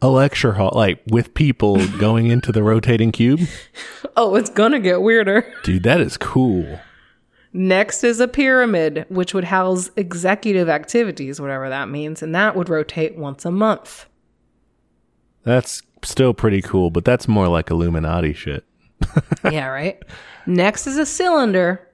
[0.00, 3.40] a lecture hall like with people going into the rotating cube.
[4.14, 5.50] Oh, it's gonna get weirder.
[5.64, 6.80] Dude, that is cool.
[7.52, 12.68] Next is a pyramid, which would house executive activities, whatever that means, and that would
[12.68, 14.06] rotate once a month.
[15.44, 18.64] That's still pretty cool, but that's more like Illuminati shit.
[19.50, 20.02] yeah, right.
[20.46, 21.86] Next is a cylinder,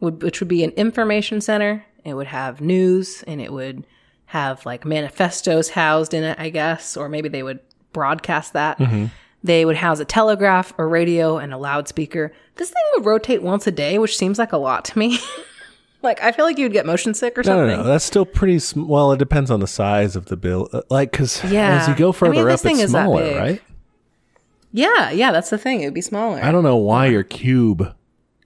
[0.00, 1.84] which would be an information center.
[2.04, 3.86] It would have news, and it would
[4.26, 7.60] have like manifestos housed in it, I guess, or maybe they would
[7.92, 8.78] broadcast that.
[8.78, 9.06] Mm-hmm.
[9.46, 12.32] They would house a telegraph, a radio, and a loudspeaker.
[12.56, 15.18] This thing would rotate once a day, which seems like a lot to me.
[16.02, 17.66] like I feel like you'd get motion sick or No, something.
[17.68, 17.82] no, no.
[17.84, 18.58] That's still pretty.
[18.58, 20.68] Sm- well, it depends on the size of the bill.
[20.72, 21.80] Uh, Like, because Yeah.
[21.80, 23.62] as you go I further mean, up, it's smaller, right?
[24.72, 25.80] Yeah, yeah, that's the thing.
[25.82, 26.40] It would be smaller.
[26.42, 27.94] I don't know why your cube,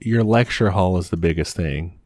[0.00, 1.98] your lecture hall is the biggest thing.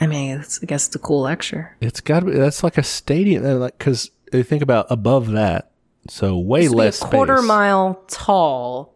[0.00, 1.76] I mean, it's, I guess it's a cool lecture.
[1.80, 2.32] It's got to be.
[2.32, 3.44] That's like a stadium.
[3.44, 5.70] uh, Like, because you think about above that,
[6.08, 7.46] so way less a quarter space.
[7.46, 8.94] mile tall.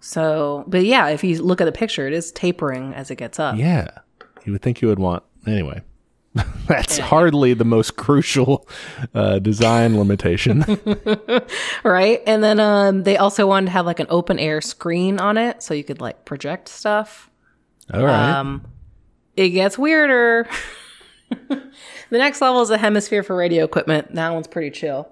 [0.00, 3.38] So, but yeah, if you look at the picture, it is tapering as it gets
[3.38, 3.56] up.
[3.56, 3.88] Yeah,
[4.44, 5.82] you would think you would want anyway.
[6.66, 8.66] That's hardly the most crucial
[9.14, 10.64] uh, design limitation.
[11.84, 12.22] Right.
[12.26, 15.62] And then um, they also wanted to have like an open air screen on it
[15.62, 17.28] so you could like project stuff.
[17.92, 18.30] All right.
[18.30, 18.64] Um,
[19.36, 20.48] it gets weirder.
[21.48, 21.62] the
[22.10, 24.14] next level is a hemisphere for radio equipment.
[24.14, 25.11] That one's pretty chill.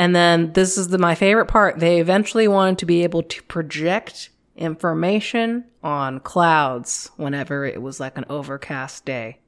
[0.00, 1.78] And then this is the my favorite part.
[1.78, 8.16] They eventually wanted to be able to project information on clouds whenever it was like
[8.16, 9.40] an overcast day.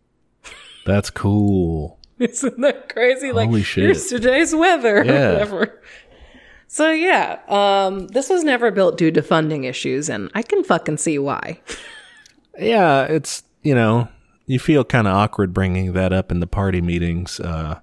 [0.85, 1.99] That's cool.
[2.19, 3.29] Isn't that crazy?
[3.31, 3.85] Holy like, shit.
[3.85, 5.13] here's today's weather Yeah.
[5.13, 5.83] or whatever.
[6.69, 10.99] So yeah, um, this was never built due to funding issues, and I can fucking
[10.99, 11.61] see why.
[12.59, 14.09] Yeah, it's you know
[14.45, 17.41] you feel kind of awkward bringing that up in the party meetings.
[17.41, 17.81] Uh,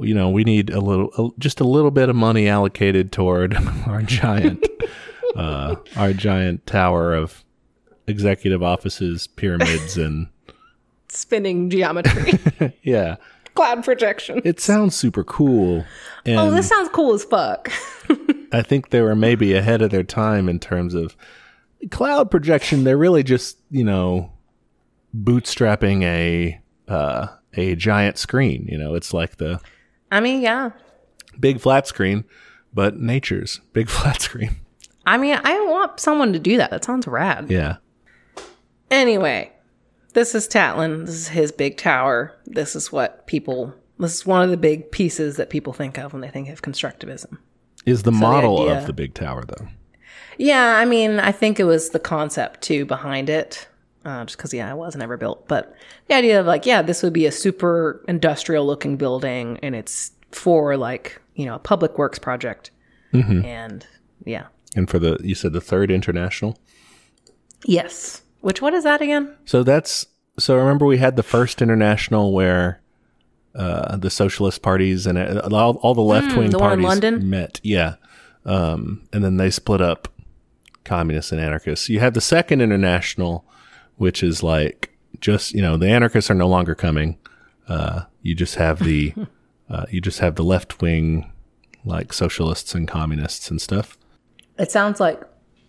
[0.00, 3.54] you know, we need a little, just a little bit of money allocated toward
[3.86, 4.66] our giant,
[5.36, 7.44] uh, our giant tower of
[8.06, 10.28] executive offices, pyramids, and
[11.08, 12.38] Spinning geometry,
[12.82, 13.16] yeah,
[13.54, 14.40] cloud projection.
[14.46, 15.84] it sounds super cool.
[16.24, 17.70] And Oh, this sounds cool as fuck.
[18.50, 21.14] I think they were maybe ahead of their time in terms of
[21.90, 22.84] cloud projection.
[22.84, 24.32] They're really just, you know,
[25.14, 28.66] bootstrapping a uh, a giant screen.
[28.70, 29.60] You know, it's like the
[30.12, 30.70] I mean, yeah.
[31.40, 32.24] big flat screen,
[32.72, 34.56] but nature's big flat screen.
[35.06, 36.70] I mean, I want someone to do that.
[36.70, 37.50] That sounds rad.
[37.50, 37.76] Yeah.
[38.90, 39.50] Anyway,
[40.12, 41.06] this is Tatlin.
[41.06, 42.36] This is his big tower.
[42.46, 43.74] This is what people.
[43.98, 46.62] This is one of the big pieces that people think of when they think of
[46.62, 47.38] constructivism.
[47.86, 49.68] Is the model idea- of the big tower though?
[50.38, 53.68] Yeah, I mean, I think it was the concept too behind it.
[54.04, 55.46] Uh, just because, yeah, it was never built.
[55.46, 55.74] But
[56.08, 60.10] the idea of like, yeah, this would be a super industrial looking building and it's
[60.32, 62.70] for like, you know, a public works project.
[63.12, 63.86] And
[64.24, 64.46] yeah.
[64.74, 66.58] And for the you said the third international.
[67.66, 68.22] Yes.
[68.40, 69.36] Which, what is that again?
[69.44, 70.06] So that's
[70.38, 70.56] so.
[70.56, 72.80] Remember, we had the first international where
[73.54, 77.30] uh, the socialist parties and uh, all, all the left wing Hmm, in parties London?
[77.30, 77.60] met.
[77.62, 77.96] Yeah,
[78.46, 80.08] um, and then they split up,
[80.84, 81.88] communists and anarchists.
[81.88, 83.44] You have the second international,
[83.96, 87.18] which is like just you know the anarchists are no longer coming.
[87.68, 89.14] Uh, you just have the
[89.70, 91.30] uh, you just have the left wing
[91.84, 93.96] like socialists and communists and stuff.
[94.58, 95.20] It sounds like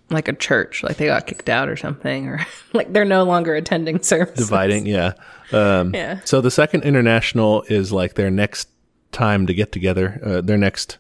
[0.09, 3.55] like a church, like they got kicked out or something, or like they're no longer
[3.55, 4.47] attending services.
[4.47, 5.13] dividing yeah
[5.51, 6.19] um Yeah.
[6.25, 8.69] so the second international is like their next
[9.11, 10.97] time to get together uh, their next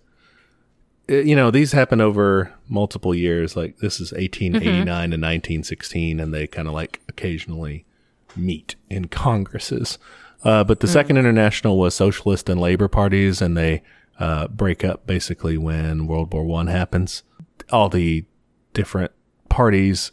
[1.21, 3.55] you know these happen over multiple years.
[3.55, 7.85] Like this is 1889 to 1916 and they kind of like occasionally
[8.35, 9.97] meet in congresses.
[10.43, 13.81] Uh, but the second international was socialist and labor parties and they
[14.19, 17.23] uh, break up basically when world war one happens.
[17.71, 18.25] All the
[18.73, 19.11] different
[19.49, 20.11] parties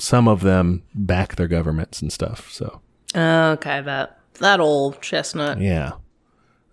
[0.00, 2.80] some of them back their governments and stuff so.
[3.14, 5.60] Okay, that that old chestnut.
[5.60, 5.92] yeah.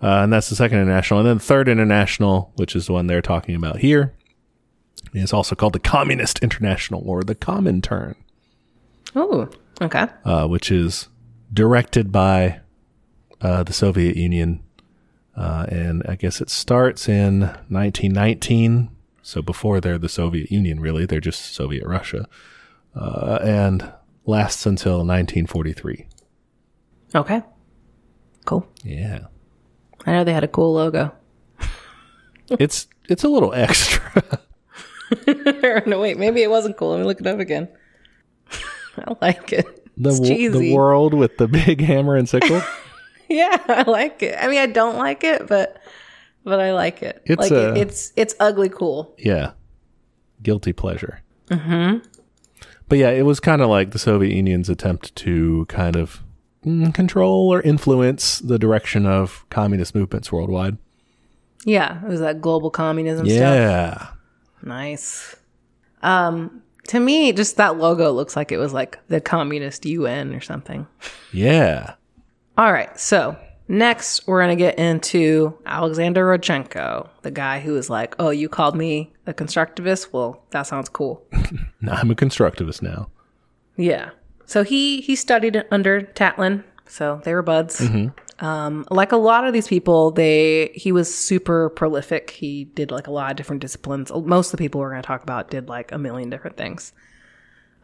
[0.06, 1.20] Uh, and that's the second international.
[1.22, 4.13] And then the third international, which is the one they're talking about here,
[5.13, 8.13] is also called the Communist International or the Comintern,
[9.15, 9.50] Oh,
[9.82, 10.06] okay.
[10.24, 11.08] uh, which is
[11.52, 12.60] directed by
[13.41, 14.62] uh, the Soviet Union.
[15.36, 17.39] Uh, and I guess it starts in
[17.70, 18.89] 1919.
[19.24, 22.28] So before they're the Soviet Union, really, they're just Soviet Russia.
[22.96, 23.91] Uh, and
[24.26, 26.06] lasts until 1943.
[27.15, 27.41] Okay.
[28.46, 28.68] Cool.
[28.84, 29.26] Yeah.
[30.06, 31.12] I know they had a cool logo.
[32.50, 34.39] it's it's a little extra.
[35.86, 36.91] no, wait, maybe it wasn't cool.
[36.91, 37.68] Let me look it up again.
[38.98, 39.88] I like it.
[39.98, 40.12] the
[40.52, 42.62] the world with the big hammer and sickle.
[43.28, 44.38] Yeah, I like it.
[44.39, 45.82] I mean, I don't like it, but
[46.44, 47.24] but I like it.
[47.26, 49.15] It's like a- it, it's it's ugly cool.
[49.18, 49.54] yeah,
[50.44, 51.24] guilty pleasure.
[51.48, 52.06] Mm-hmm.
[52.88, 56.22] But yeah, it was kind of like the Soviet Union's attempt to kind of
[56.93, 60.78] control or influence the direction of communist movements worldwide.
[61.65, 63.39] Yeah, it was that global communism stuff.
[63.39, 64.08] Yeah,
[64.63, 65.36] Nice.
[66.01, 70.41] Um, to me, just that logo looks like it was like the communist UN or
[70.41, 70.88] something.
[71.34, 71.95] yeah.
[72.58, 73.36] All right, so
[73.67, 78.75] next we're gonna get into Alexander Rodchenko, the guy who was like, "Oh, you called
[78.75, 80.13] me a constructivist?
[80.13, 83.10] Well, that sounds cool." I'm a constructivist now.
[83.78, 84.12] yeah.
[84.46, 87.82] So he he studied under Tatlin, so they were buds.
[88.40, 92.32] Um, like a lot of these people, they he was super prolific.
[92.32, 94.12] He did like a lot of different disciplines.
[94.12, 96.92] Most of the people we're going to talk about did like a million different things.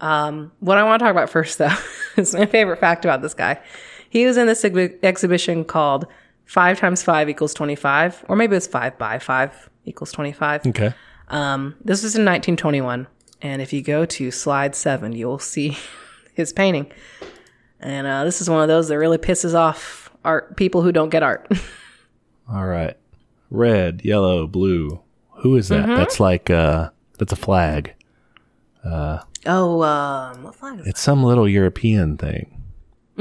[0.02, 1.76] Um, what I want to talk about first, though,
[2.18, 3.62] is my favorite fact about this guy.
[4.10, 6.06] He was in this exhi- exhibition called
[6.46, 10.66] Five Times Five Equals Twenty Five, or maybe it's Five by Five Equals Twenty Five.
[10.68, 10.94] Okay.
[11.30, 13.08] Um, this was in 1921,
[13.42, 15.78] and if you go to slide seven, you will see
[16.34, 16.92] his painting.
[17.80, 21.10] And uh, this is one of those that really pisses off art people who don't
[21.10, 21.52] get art.
[22.52, 22.96] All right.
[23.50, 25.02] Red, yellow, blue.
[25.38, 25.88] Who is that?
[25.88, 27.94] That's like uh that's a flag.
[28.86, 30.90] oh, um, what flag is it?
[30.92, 32.62] It's some little European thing.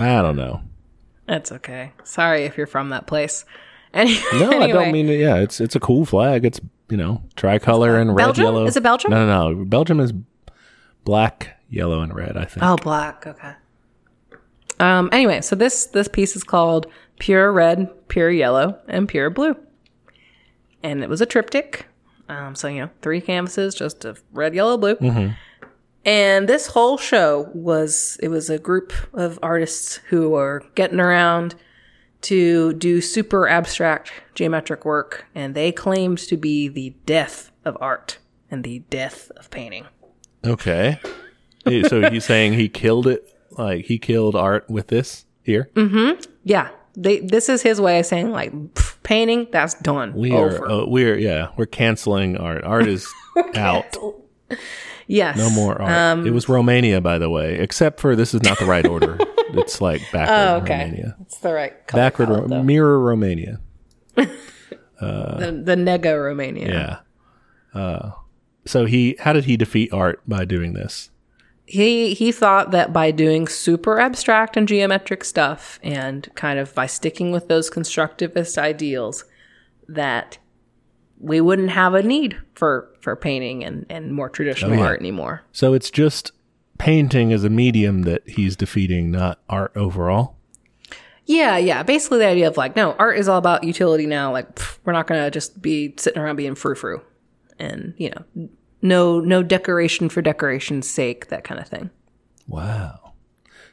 [0.00, 0.62] I don't know.
[1.26, 1.92] That's okay.
[2.04, 3.44] Sorry if you're from that place.
[3.94, 5.18] Any- No, I don't mean it.
[5.18, 6.44] Yeah, it's it's a cool flag.
[6.44, 8.44] It's you know, tricolor and red, Belgium?
[8.44, 8.66] yellow.
[8.66, 9.10] Is it Belgium?
[9.10, 9.64] No, no, no.
[9.64, 10.12] Belgium is
[11.08, 12.36] black, yellow, and red.
[12.36, 12.62] I think.
[12.62, 13.26] Oh, black.
[13.26, 13.52] Okay.
[14.78, 15.08] Um.
[15.10, 16.86] Anyway, so this this piece is called
[17.18, 19.56] Pure Red, Pure Yellow, and Pure Blue,
[20.82, 21.86] and it was a triptych.
[22.28, 22.54] Um.
[22.54, 24.98] So you know, three canvases, just of red, yellow, blue.
[26.04, 31.54] And this whole show was it was a group of artists who were getting around
[32.20, 38.18] to do super abstract geometric work, and they claimed to be the death of art
[38.50, 39.86] and the death of painting.
[40.44, 41.00] Okay.
[41.88, 45.68] So he's saying he killed it, like he killed art with this here.
[45.74, 46.20] Mm-hmm.
[46.44, 47.20] Yeah, they.
[47.20, 49.48] This is his way of saying like pff, painting.
[49.52, 50.14] That's done.
[50.14, 50.64] We over.
[50.64, 52.64] are, uh, we're yeah, we're canceling art.
[52.64, 53.06] Art is
[53.54, 53.84] out.
[55.06, 55.36] yes.
[55.36, 55.90] No more art.
[55.92, 59.18] Um, it was Romania, by the way, except for this is not the right order.
[59.50, 60.84] it's like backward Oh, okay.
[60.84, 61.16] Romania.
[61.22, 63.60] It's the right color Backward palette, Ro- mirror Romania.
[64.14, 64.26] the,
[65.00, 67.02] the Nega Romania.
[67.74, 67.80] Yeah.
[67.80, 68.10] Uh,
[68.68, 71.10] so he, how did he defeat art by doing this?
[71.64, 76.86] He he thought that by doing super abstract and geometric stuff and kind of by
[76.86, 79.24] sticking with those constructivist ideals
[79.86, 80.38] that
[81.20, 84.86] we wouldn't have a need for for painting and, and more traditional Oh, yeah.
[84.86, 85.42] art anymore.
[85.52, 86.32] So it's just
[86.78, 90.36] painting as a medium that he's defeating, not art overall.
[91.26, 91.82] Yeah, yeah.
[91.82, 94.32] Basically, the idea of like, no, art is all about utility now.
[94.32, 97.02] Like, pff, we're not gonna just be sitting around being frou frou,
[97.58, 98.48] and you know,
[98.82, 101.90] no, no decoration for decoration's sake, that kind of thing.
[102.46, 103.12] Wow.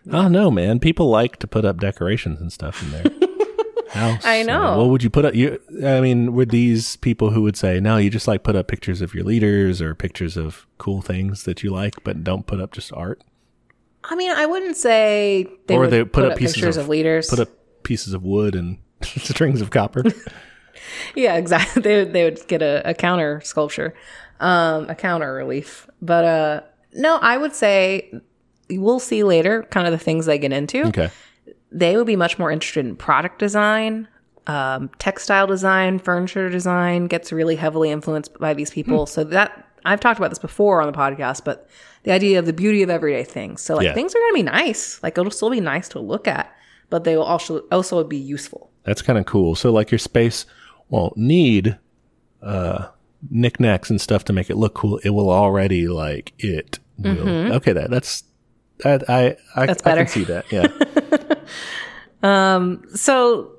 [0.08, 0.80] I don't know, man.
[0.80, 3.30] People like to put up decorations and stuff in their
[3.90, 4.24] house.
[4.26, 4.64] I know.
[4.64, 5.34] Uh, what would you put up?
[5.34, 8.68] You, I mean, were these people who would say, no, you just like put up
[8.68, 12.62] pictures of your leaders or pictures of cool things that you like, but don't put
[12.62, 13.24] up just art?
[14.04, 17.30] I mean, I wouldn't say they or would they put, up, pieces pictures of, leaders.
[17.30, 17.50] Put up
[17.84, 20.04] pieces of wood and strings of copper.
[21.16, 21.82] yeah, exactly.
[21.82, 23.96] They would they would get a, a counter sculpture,
[24.40, 25.88] um, a counter relief.
[26.02, 26.62] But uh,
[26.94, 28.12] no, I would say
[28.70, 29.64] we'll see later.
[29.64, 30.86] Kind of the things they get into.
[30.88, 31.10] okay.
[31.72, 34.08] they would be much more interested in product design,
[34.48, 39.06] um, textile design, furniture design gets really heavily influenced by these people.
[39.06, 41.68] So that I've talked about this before on the podcast, but
[42.04, 43.62] the idea of the beauty of everyday things.
[43.62, 43.94] So like Yeah.
[43.94, 46.52] things are going to be nice, like it'll still be nice to look at,
[46.90, 48.72] but they will also also be useful.
[48.84, 49.56] That's kind of cool.
[49.56, 50.46] So, like, your space
[50.90, 51.80] won't need
[52.44, 52.90] uh,
[53.30, 55.00] knickknacks and stuff to make it look cool.
[55.04, 57.54] It will already like it will.
[57.54, 58.24] Okay, that that's
[58.80, 60.52] that I I, That's I can see that.
[60.52, 60.68] Yeah.
[62.24, 62.82] Um.
[62.96, 63.52] So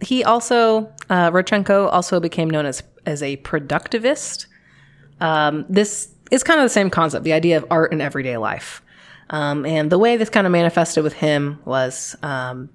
[0.00, 4.46] he also uh, Rodchenko also became known as as a productivist.
[5.20, 8.82] Um, this is kind of the same concept, the idea of art in everyday life.
[9.30, 12.68] Um, and the way this kind of manifested with him was, um,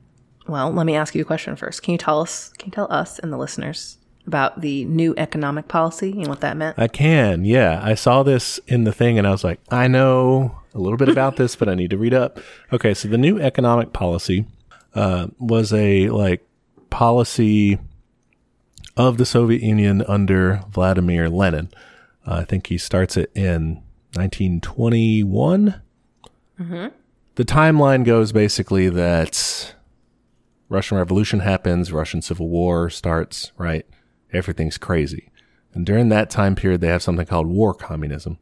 [0.48, 1.84] well, let me ask you a question first.
[1.84, 3.98] Can you tell us, can you tell us and the listeners
[4.28, 6.78] about the new economic policy and what that meant?
[6.78, 7.46] I can.
[7.46, 7.80] Yeah.
[7.84, 11.10] I saw this in the thing and I was like, I know a little bit
[11.10, 12.40] about this, but I need to read up.
[12.72, 12.94] Okay.
[12.94, 14.46] So the new economic policy
[14.94, 16.46] uh, was a like
[16.90, 17.80] policy
[18.98, 21.70] of the Soviet Union under Vladimir Lenin.
[22.28, 23.82] Uh, I think he starts it in
[24.14, 25.82] 1921.
[27.36, 29.74] The timeline goes basically that
[30.68, 33.86] Russian Revolution happens, Russian Civil War starts, right?
[34.34, 35.30] Everything's crazy.
[35.74, 38.40] And during that time period, they have something called war communism,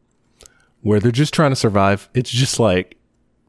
[0.81, 2.09] where they're just trying to survive.
[2.13, 2.97] It's just like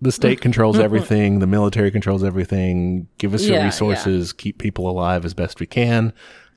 [0.00, 3.64] the state controls everything, the military controls everything, give us Yeah, your yeah.
[3.66, 6.12] resources, keep people alive as best we can,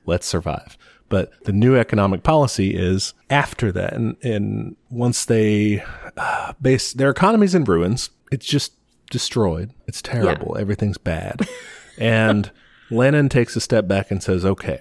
[0.06, 0.76] let's survive.
[1.08, 3.92] But the new economic policy is after that.
[3.92, 5.84] And, and once they
[6.16, 8.72] uh, base their economy's in ruins, it's just
[9.10, 9.72] destroyed.
[9.86, 10.56] It's terrible.
[10.58, 11.46] Everything's bad.
[11.98, 12.50] and
[12.90, 14.80] Lenin takes a step back and says, okay,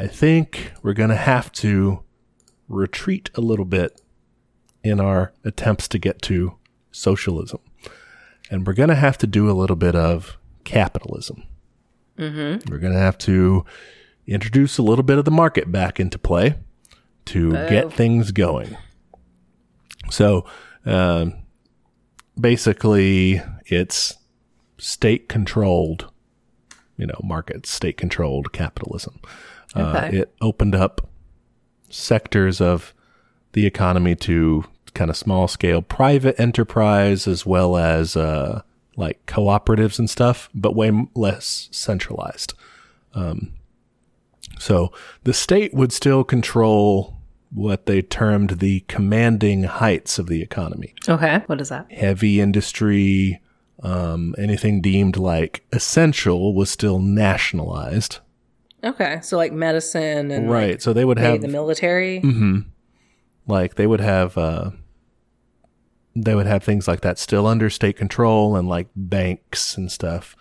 [0.00, 2.02] I think we're going to have to
[2.68, 4.00] retreat a little bit
[4.82, 6.56] in our attempts to get to
[6.90, 7.60] socialism.
[8.50, 11.42] And we're going to have to do a little bit of capitalism.
[12.16, 12.70] Mm-hmm.
[12.70, 13.66] We're going to have to
[14.26, 16.54] introduce a little bit of the market back into play
[17.26, 18.78] to get things going.
[20.08, 20.46] So,
[20.86, 21.42] um,
[22.40, 24.16] basically, it's
[24.78, 26.10] state controlled,
[26.96, 29.20] you know, market, state controlled capitalism.
[29.74, 30.18] Uh, Okay.
[30.18, 31.08] it opened up
[31.88, 32.92] sectors of
[33.52, 34.64] the economy to
[34.94, 38.62] kind of small scale private enterprise as well as uh,
[38.96, 42.54] like cooperatives and stuff, but way less centralized.
[43.14, 43.52] Um,
[44.58, 44.92] so
[45.24, 47.16] the state would still control
[47.52, 51.42] what they termed the commanding heights of the economy Okay.
[51.46, 51.90] What is that?
[51.90, 53.40] heavy industry,
[53.82, 58.18] um, anything deemed like essential was still nationalized.
[58.82, 60.82] Okay, so like medicine and like, right.
[60.82, 62.20] So they would have the military.
[62.20, 62.60] Mm-hmm.
[63.46, 64.70] like they would have uh
[66.16, 70.34] they would have things like that still under state control and like banks and stuff.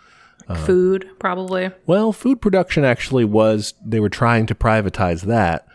[0.66, 1.70] food probably.
[1.86, 5.68] Well, food production actually was they were trying to privatize that.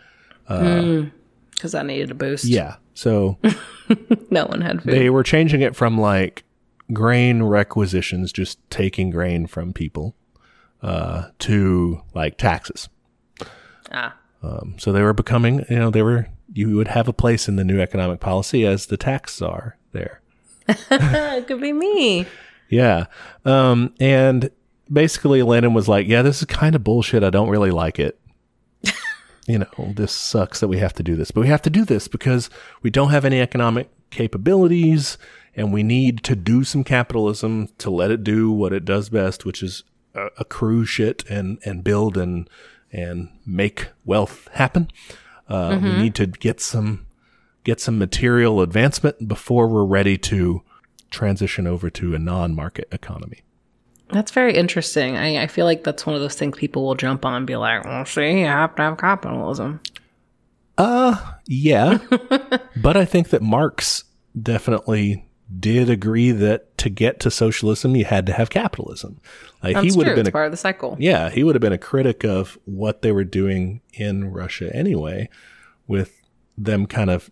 [0.47, 1.11] Uh, mm.
[1.51, 2.45] Because that needed a boost.
[2.45, 2.75] Yeah.
[2.93, 3.37] So
[4.29, 4.93] No one had food.
[4.93, 6.43] they were changing it from like
[6.93, 10.15] grain requisitions, just taking grain from people,
[10.85, 12.87] uh, to like taxes.
[13.91, 14.15] ah.
[14.43, 17.55] Um, so they were becoming, you know, they were, you would have a place in
[17.55, 20.21] the new economic policy as the tax czar there.
[20.67, 22.27] it could be me.
[22.69, 23.05] Yeah.
[23.43, 24.51] Um, and
[24.91, 27.23] basically Lenin was like, yeah, this is kind of bullshit.
[27.23, 28.19] I don't really like it.
[29.47, 31.83] you know, this sucks that we have to do this, but we have to do
[31.83, 32.51] this because
[32.83, 35.17] we don't have any economic capabilities
[35.55, 39.45] and we need to do some capitalism to let it do what it does best,
[39.45, 39.83] which is
[40.15, 42.49] uh, accrue shit and, and build and,
[42.91, 44.89] and make wealth happen.
[45.47, 47.05] Uh, we need to get some,
[47.63, 50.63] get some material advancement before we're ready to
[51.11, 53.41] transition over to a non-market economy.
[54.09, 55.17] That's very interesting.
[55.17, 57.55] I, I feel like that's one of those things people will jump on and be
[57.55, 59.81] like, well, see, you have to have capitalism.
[60.77, 61.99] Uh, yeah,
[62.75, 64.03] but I think that Marx
[64.39, 65.25] definitely
[65.59, 69.19] did agree that to get to socialism, you had to have capitalism.
[69.63, 70.11] Like That's he would true.
[70.11, 70.95] have been a part of the cycle.
[70.99, 75.29] yeah, he would have been a critic of what they were doing in Russia anyway,
[75.87, 76.21] with
[76.57, 77.29] them kind of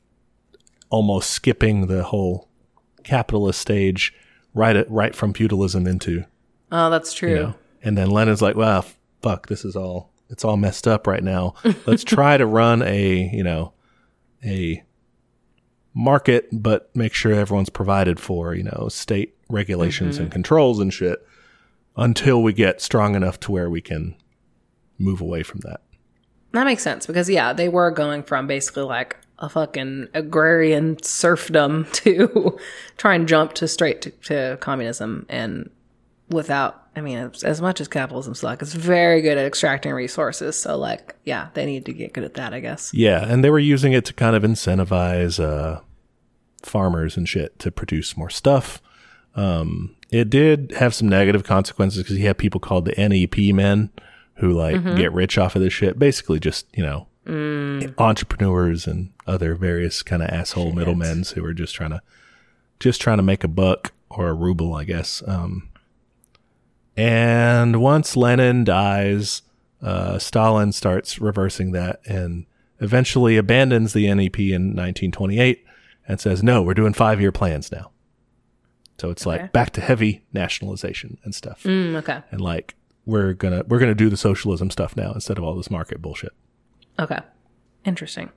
[0.89, 2.47] almost skipping the whole
[3.03, 4.13] capitalist stage
[4.53, 6.23] right at, right from feudalism into
[6.71, 7.29] Oh, that's true.
[7.29, 7.53] you know.
[7.83, 8.85] And then Lenin's like, "Well,
[9.21, 11.53] fuck, this is all it's all messed up right now.
[11.85, 13.73] Let's try to run a, you know,
[14.43, 14.81] a
[15.93, 20.33] market but make sure everyone's provided for, you know, state regulations and mm-hmm.
[20.33, 21.25] controls and shit
[21.95, 24.15] until we get strong enough to where we can
[24.97, 25.81] move away from that."
[26.53, 31.85] That makes sense because, yeah, they were going from basically like a fucking agrarian serfdom
[31.91, 32.57] to
[32.97, 35.25] try and jump to straight to, to communism.
[35.29, 35.69] And
[36.29, 40.59] without, I mean, as, as much as capitalism sucks, it's very good at extracting resources.
[40.59, 42.93] So, like, yeah, they need to get good at that, I guess.
[42.93, 45.81] Yeah, and they were using it to kind of incentivize uh,
[46.61, 48.81] farmers and shit to produce more stuff.
[49.35, 53.89] Um, it did have some negative consequences because you have people called the NEP men
[54.35, 55.97] who like get rich off of this shit.
[55.97, 57.07] Basically, just you know,
[57.97, 62.01] entrepreneurs and other various kind of asshole middlemen who are just trying to
[62.79, 65.23] just trying to make a buck or a ruble, I guess.
[65.25, 65.69] Um,
[66.95, 69.41] and once Lenin dies,
[69.81, 72.45] uh, Stalin starts reversing that and
[72.79, 75.63] eventually abandons the NEP in 1928
[76.07, 77.91] and says, no, we're doing five year plans now.
[78.99, 79.41] So it's Okay.
[79.43, 81.63] like back to heavy nationalization and stuff.
[81.63, 82.21] Mm, okay.
[82.31, 82.75] And like,
[83.05, 86.31] we're gonna, we're gonna do the socialism stuff now instead of all this market bullshit.
[86.99, 87.19] Okay.
[87.85, 88.29] Interesting.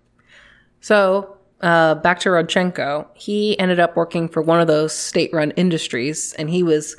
[0.81, 5.53] So, uh, back to Rodchenko, he ended up working for one of those state run
[5.53, 6.97] industries and he was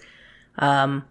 [0.60, 1.04] um,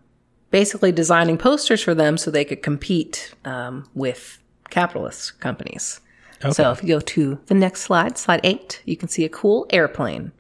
[0.51, 4.39] basically designing posters for them so they could compete um, with
[4.71, 6.01] capitalist companies.
[6.45, 6.53] Okay.
[6.53, 9.67] So, if you go to the next slide, slide eight, you can see a cool
[9.71, 10.33] airplane.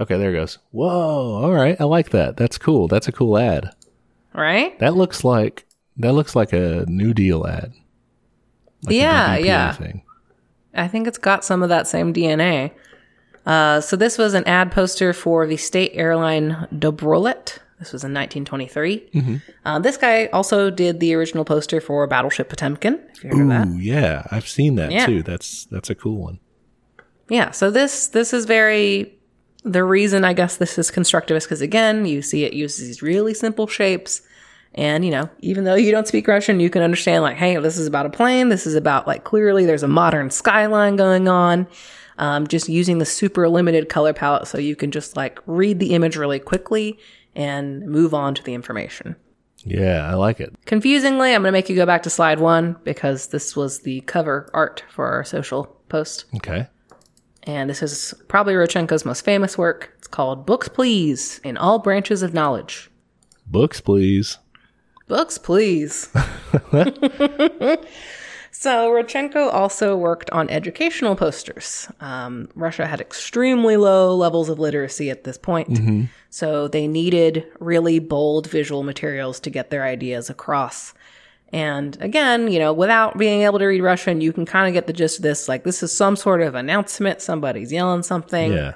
[0.00, 0.58] Okay, there it goes.
[0.70, 1.42] Whoa.
[1.42, 1.76] All right.
[1.80, 2.36] I like that.
[2.36, 2.88] That's cool.
[2.88, 3.70] That's a cool ad.
[4.32, 4.76] Right?
[4.80, 7.72] That looks like, that looks like a New Deal ad.
[8.84, 9.72] Like Yeah, yeah.
[9.72, 10.02] Thing.
[10.74, 12.72] I think it's got some of that same DNA.
[13.46, 17.58] Uh, so this was an ad poster for the state airline Dobrolet.
[17.78, 19.40] This was in 1923.
[19.64, 23.00] Uh, this guy also did the original poster for Battleship Potemkin.
[23.16, 24.26] If you heard of that, Ooh, yeah.
[24.30, 25.06] I've seen that Yeah.
[25.06, 25.22] too.
[25.22, 26.38] That's, that's a cool one.
[27.28, 27.50] yeah.
[27.50, 29.18] So this this is very
[29.64, 33.34] the reason I guess this is constructivist because again, you see it uses these really
[33.34, 34.22] simple shapes.
[34.76, 37.78] And, you know, even though you don't speak Russian, you can understand, like, hey, this
[37.78, 38.48] is about a plane.
[38.48, 41.68] This is about, like, clearly there's a modern skyline going on.
[42.18, 45.94] Um, just using the super limited color palette so you can just, like, read the
[45.94, 46.98] image really quickly
[47.34, 49.16] and move on to the information.
[49.64, 50.54] Yeah, I like it.
[50.66, 54.02] Confusingly, I'm going to make you go back to slide one because this was the
[54.02, 56.26] cover art for our social post.
[56.36, 56.68] Okay.
[57.44, 59.92] And this is probably Rodchenko's most famous work.
[59.98, 62.90] It's called Books Please in All Branches of Knowledge.
[63.46, 64.38] Books, please.
[65.08, 66.10] Books, please.
[68.56, 71.88] so, Rodchenko also worked on educational posters.
[72.00, 75.76] Um, Russia had extremely low levels of literacy at this point,
[76.30, 80.94] so they needed really bold visual materials to get their ideas across.
[81.52, 84.86] And again, you know, without being able to read Russian, you can kind of get
[84.86, 85.48] the gist of this.
[85.48, 87.20] Like, this is some sort of announcement.
[87.20, 88.52] Somebody's yelling something.
[88.52, 88.74] Yeah.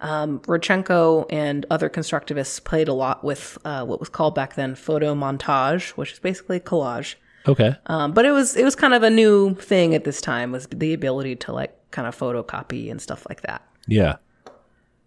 [0.00, 5.14] Rodchenko and other constructivists played a lot with uh, what was called back then photo
[5.14, 7.16] montage, which is basically collage.
[7.48, 7.74] Okay.
[7.86, 10.66] Um, but it was it was kind of a new thing at this time was
[10.68, 13.62] the ability to like kind of photocopy and stuff like that.
[13.86, 14.16] Yeah.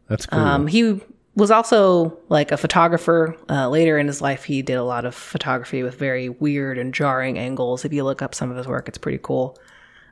[0.07, 0.39] That's cool.
[0.39, 0.99] Um, he
[1.35, 3.35] was also like a photographer.
[3.49, 6.93] Uh, later in his life, he did a lot of photography with very weird and
[6.93, 7.85] jarring angles.
[7.85, 9.57] If you look up some of his work, it's pretty cool.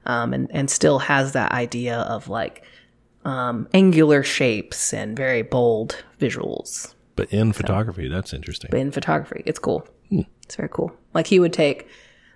[0.05, 2.63] Um, and and still has that idea of like
[3.26, 6.93] um, angular shapes and very bold visuals.
[7.15, 8.69] but in photography, that's interesting.
[8.72, 9.88] But in photography, it's cool.
[10.43, 10.91] It's very cool.
[11.13, 11.88] Like he would take.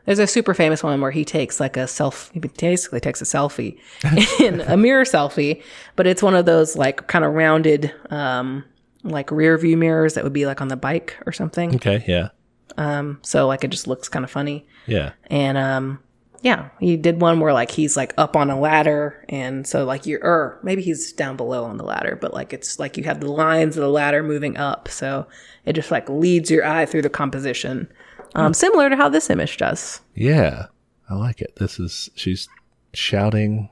[0.05, 2.31] There's a super famous one where he takes like a self.
[2.31, 3.77] He basically takes a selfie,
[4.39, 5.61] in a mirror selfie,
[5.95, 8.63] but it's one of those like kind of rounded, um,
[9.03, 11.75] like rear view mirrors that would be like on the bike or something.
[11.75, 12.03] okay.
[12.07, 12.29] Yeah.
[12.77, 14.65] Um, So like it just looks kind of funny.
[14.87, 15.13] Yeah.
[15.27, 15.99] And um
[16.41, 20.05] yeah, he did one where like he's like up on a ladder and so like
[20.05, 23.19] you're or maybe he's down below on the ladder, but like it's like you have
[23.19, 24.87] the lines of the ladder moving up.
[24.87, 25.25] So
[25.65, 27.87] it just like leads your eye through the composition.
[28.35, 30.01] Um similar to how this image does.
[30.13, 30.67] Yeah.
[31.09, 31.55] I like it.
[31.57, 32.49] This is, she's
[32.93, 33.69] shouting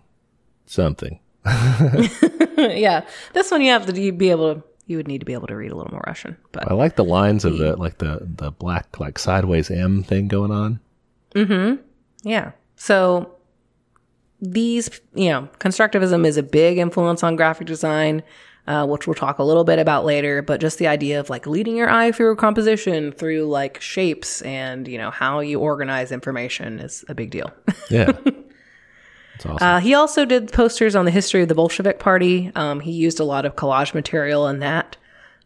[0.66, 1.20] something.
[2.58, 3.06] yeah.
[3.34, 5.48] This one you have to you'd be able to you would need to be able
[5.48, 6.38] to read a little more Russian.
[6.52, 10.28] But I like the lines of the, like the, the black, like sideways M thing
[10.28, 10.80] going on.
[11.36, 11.82] Mm-hmm.
[12.24, 12.52] Yeah.
[12.76, 13.36] So
[14.42, 18.24] these, you know, constructivism is a big influence on graphic design,
[18.68, 20.42] uh, which we'll talk a little bit about later.
[20.42, 24.42] But just the idea of like leading your eye through a composition, through like shapes
[24.44, 27.52] and, you know, how you organize information is a big deal.
[27.90, 28.14] Yeah.
[29.46, 29.58] Awesome.
[29.60, 32.52] Uh, he also did posters on the history of the Bolshevik Party.
[32.56, 34.96] Um, he used a lot of collage material in that.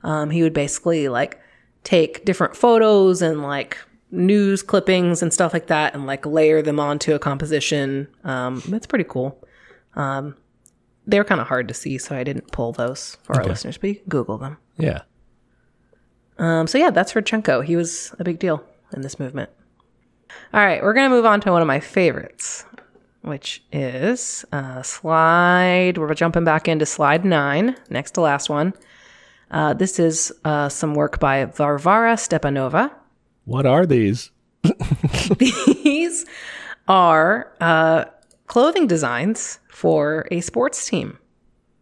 [0.03, 1.39] Um, he would basically like
[1.83, 3.77] take different photos and like
[4.11, 8.07] news clippings and stuff like that and like layer them onto a composition.
[8.23, 9.43] Um, it's pretty cool.
[9.95, 10.35] Um,
[11.07, 13.87] they're kind of hard to see, so I didn't pull those for our listeners, but
[13.87, 14.57] you can Google them.
[14.77, 15.01] yeah.
[16.39, 17.65] Um, so yeah, that's Rodchenko.
[17.65, 19.49] He was a big deal in this movement.
[20.53, 22.63] All right, we're gonna move on to one of my favorites,
[23.21, 25.97] which is uh, slide.
[25.97, 28.73] We're jumping back into slide nine, next to last one.
[29.49, 32.91] Uh, this is uh, some work by Varvara Stepanova.
[33.45, 34.29] What are these?
[35.39, 36.25] These
[36.87, 38.05] are uh,
[38.47, 41.19] clothing designs for a sports team.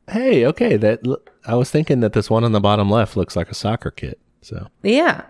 [0.09, 0.77] Hey, okay.
[0.77, 0.99] That
[1.45, 4.19] I was thinking that this one on the bottom left looks like a soccer kit.
[4.41, 5.23] So Yeah.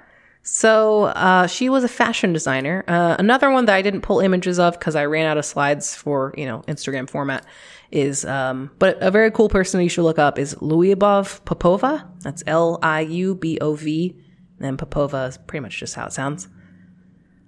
[0.48, 2.84] So uh, she was a fashion designer.
[2.88, 5.96] Uh, another one that I didn't pull images of because I ran out of slides
[5.96, 7.46] for you know Instagram format
[7.92, 12.08] is, um, but a very cool person you should look up is Lyubov Popova.
[12.22, 14.16] That's L I U B O V,
[14.60, 16.48] and Popova is pretty much just how it sounds.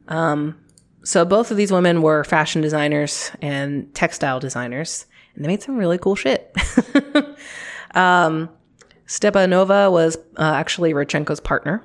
[0.07, 0.57] Um,
[1.07, 5.05] so both of these women were fashion designers and textile designers,
[5.35, 6.53] and they made some really cool shit.
[9.07, 11.81] Stepanova was uh, actually Rodchenko's partner.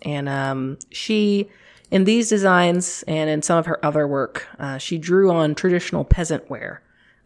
[0.00, 1.50] And um, she,
[1.90, 6.02] in these designs and in some of her other work, uh, she drew on traditional
[6.02, 6.82] peasant wear.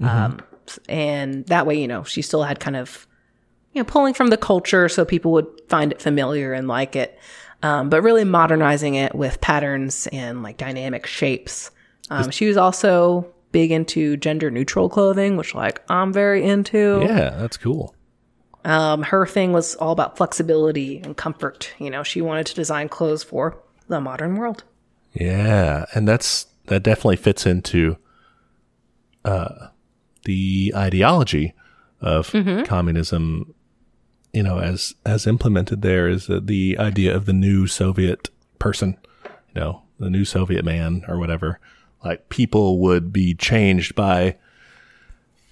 [0.09, 0.41] Um,
[0.89, 3.07] and that way, you know, she still had kind of,
[3.75, 7.17] you know, pulling from the culture so people would find it familiar and like it,
[7.63, 11.71] um, but really modernizing it with patterns and like dynamic shapes.
[12.11, 17.01] Um, she was also big into gender neutral clothing, which like I'm very into.
[17.07, 17.95] yeah, that's cool.
[18.65, 21.73] Um, her thing was all about flexibility and comfort.
[21.79, 23.57] You know, she wanted to design clothes for
[23.89, 24.65] the modern world.
[25.13, 27.97] Yeah, and that's that definitely fits into
[29.25, 29.69] uh,
[30.25, 31.55] the ideology
[32.01, 32.35] of
[32.67, 33.55] communism.
[34.33, 38.97] You know, as as implemented there is the, the idea of the new Soviet person.
[39.55, 41.61] You know, the new Soviet man or whatever.
[42.05, 44.37] Like people would be changed by.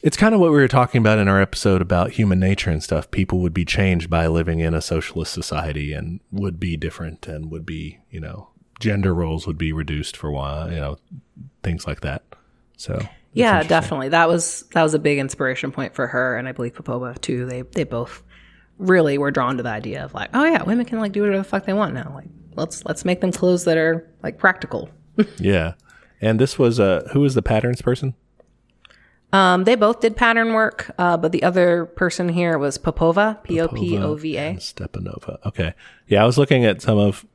[0.03, 2.83] It's kind of what we were talking about in our episode about human nature and
[2.83, 3.11] stuff.
[3.11, 7.51] People would be changed by living in a socialist society and would be different and
[7.51, 10.99] would be, you know, gender roles would be reduced for a while, you know,
[11.65, 12.23] things like that.
[12.77, 13.01] So
[13.33, 14.11] Yeah, definitely.
[14.11, 17.45] That was that was a big inspiration point for her, and I believe Popova too.
[17.45, 18.23] They they both
[18.79, 21.23] really we were drawn to the idea of like, oh yeah, women can like do
[21.23, 22.13] whatever the fuck they want now.
[22.15, 24.91] Like let's let's make them clothes that are like practical.
[25.39, 25.75] Yeah.
[26.21, 28.15] And this was uh who was the patterns person?
[29.33, 33.61] Um, they both did pattern work, uh, but the other person here was Popova, P
[33.61, 34.55] O P O V A.
[34.55, 35.39] Stepanova.
[35.45, 35.75] Okay.
[36.07, 37.27] Yeah, I was looking at some of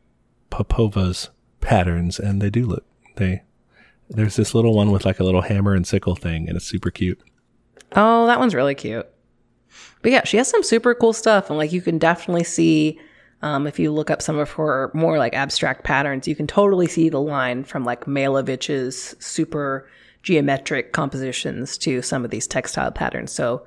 [0.50, 1.30] Popova's
[1.60, 2.86] patterns and they do look
[3.18, 3.44] they
[4.10, 6.92] there's this little one with like a little hammer and sickle thing and it's super
[6.92, 7.22] cute.
[7.96, 9.08] Oh, that one's really cute.
[10.02, 13.00] But yeah, she has some super cool stuff, and like you can definitely see,
[13.42, 16.88] um, if you look up some of her more like abstract patterns, you can totally
[16.88, 19.90] see the line from like Malevich's super
[20.24, 23.32] geometric compositions to some of these textile patterns.
[23.32, 23.66] So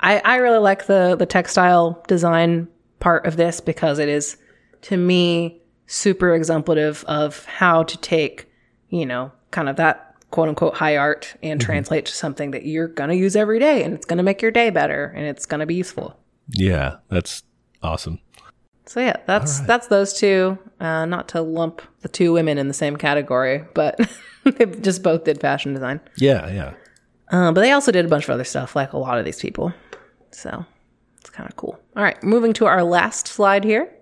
[0.00, 2.68] I, I really like the the textile design
[3.00, 4.36] part of this because it is
[4.82, 8.48] to me super exemplative of how to take
[8.90, 12.88] you know, kind of that quote unquote high art and translate to something that you're
[12.88, 15.46] going to use every day and it's going to make your day better and it's
[15.46, 16.18] going to be useful.
[16.48, 17.42] Yeah, that's
[17.82, 18.20] awesome.
[18.86, 20.58] So yeah, that's that's those two.
[20.78, 23.98] Uh, not to lump the two women in the same category, but
[24.44, 26.00] they just both did fashion design.
[26.16, 26.74] Yeah, yeah.
[27.28, 29.40] Uh, but they also did a bunch of other stuff, like a lot of these
[29.40, 29.72] people.
[30.30, 30.64] So
[31.18, 31.80] it's kind of cool.
[31.96, 33.92] All right, moving to our last slide here.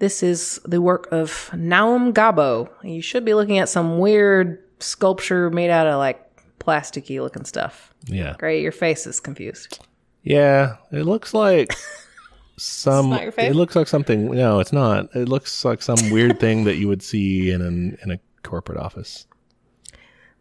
[0.00, 2.68] This is the work of Naum Gabo.
[2.82, 6.20] You should be looking at some weird sculpture made out of like
[6.58, 7.94] plasticky looking stuff.
[8.06, 8.34] Yeah.
[8.38, 9.84] Great, your face is confused.
[10.22, 11.74] Yeah, it looks like
[12.56, 13.10] some.
[13.10, 13.50] not your face?
[13.50, 14.30] It looks like something.
[14.30, 15.08] No, it's not.
[15.16, 18.78] It looks like some weird thing that you would see in an in a corporate
[18.78, 19.26] office.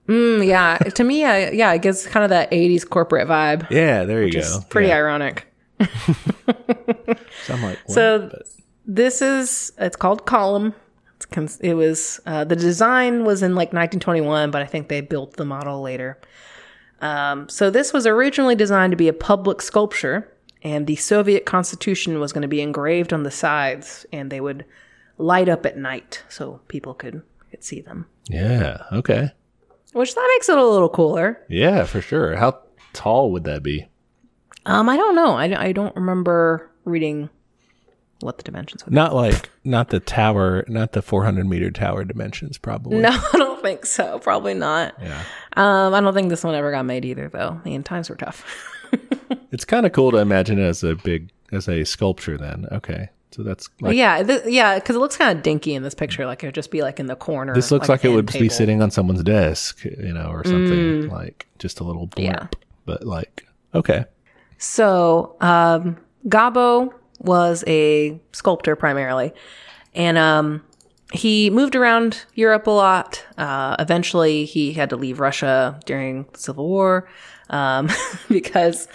[0.07, 3.69] Mm, yeah, to me, uh, yeah, it gives kind of that '80s corporate vibe.
[3.71, 4.65] Yeah, there you It's go.
[4.69, 4.97] pretty Yeah.
[4.97, 5.47] ironic.
[7.45, 7.79] So I'm like?
[7.87, 8.29] So
[8.85, 10.73] this is it's called Column.
[11.61, 15.45] It was uh, the design was in like 1921, but I think they built the
[15.45, 16.19] model later.
[17.01, 22.19] Um, so this was originally designed to be a public sculpture, and the Soviet Constitution
[22.19, 24.65] was going to be engraved on the sides, and they would
[25.17, 28.05] light up at night so people could could see them.
[28.30, 29.32] yeah, okay,
[29.93, 31.43] Which that makes it a little cooler.
[31.49, 32.36] yeah, for sure.
[32.36, 32.59] How
[32.93, 33.88] tall would that be?
[34.65, 35.32] Um, I don't know.
[35.34, 37.30] I, I don't remember reading
[38.24, 38.91] what the dimensions would.
[38.91, 38.95] be.
[38.95, 42.97] Not like not the tower, not the 400 meter tower dimensions, probably.
[42.99, 44.19] No, I don't think so.
[44.19, 44.95] Probably not.
[45.01, 45.22] Yeah,
[45.53, 47.59] Um, I don't think this one ever got made either, though.
[47.63, 48.43] I mean, times were tough.
[49.51, 52.38] it's kind of cool to imagine it as a big as a sculpture.
[52.38, 55.84] Then, okay, so that's like yeah, th- yeah, because it looks kind of dinky in
[55.84, 56.26] this picture.
[56.26, 57.53] Like it would just be like in the corner.
[57.53, 58.45] this looks like, it would be table.
[58.47, 58.51] Mm.
[58.51, 62.34] sitting on someone's desk, you know, or something like just a little blimp.
[62.36, 62.47] Yeah.
[62.86, 64.05] But like, okay,
[64.57, 65.97] So, um,
[66.28, 69.34] Gabo was a sculptor primarily,
[69.93, 70.63] and um,
[71.13, 73.24] he moved around Europe a lot.
[73.38, 77.07] Uh, eventually, he had to leave Russia during the Civil War
[77.49, 77.89] um,
[78.30, 78.88] because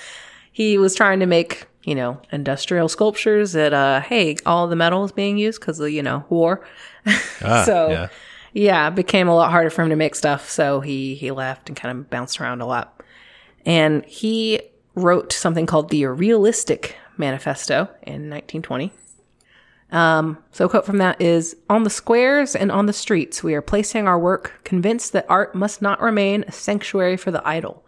[0.52, 5.04] he was trying to make, you know, industrial sculptures that, uh, hey, all the metal
[5.04, 6.66] is being used because of, you know, war.
[7.42, 8.08] Ah, So- yeah.
[8.54, 10.48] yeah, it became a lot harder for him to make stuff.
[10.50, 13.00] So he he left and kind of bounced around a lot.
[13.64, 14.60] And he
[14.94, 18.92] wrote something called the Realistic Manifesto in 1920.
[19.92, 23.54] Um, so a quote from that is On the squares and on the streets, we
[23.54, 27.84] are placing our work, convinced that art must not remain a sanctuary for the idle,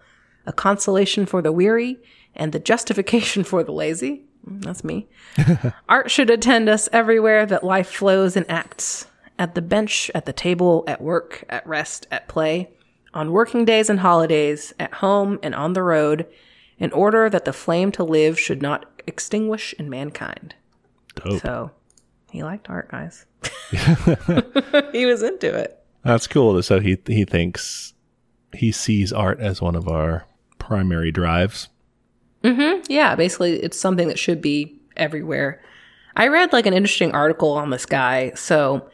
[0.46, 1.98] a consolation for the weary,
[2.36, 4.22] and the justification for the lazy.
[4.48, 5.08] Mm, That's me.
[5.88, 9.06] art should attend us everywhere that life flows and acts.
[9.40, 12.70] At the bench, at the table, at work, at rest, at play,
[13.14, 16.26] on working days and holidays, at home and on the road,
[16.78, 20.54] in order that the flame to live should not extinguish in mankind.
[21.14, 21.40] Dope.
[21.40, 21.70] So
[22.30, 23.26] he liked art, guys.
[24.92, 25.82] he was into it.
[26.04, 26.62] That's cool.
[26.62, 27.94] So he he thinks
[28.54, 30.26] he sees art as one of our
[30.58, 31.68] primary drives.
[32.44, 32.82] Mm-hmm.
[32.88, 35.60] Yeah, basically, it's something that should be everywhere.
[36.16, 38.32] I read like an interesting article on this guy.
[38.34, 38.88] So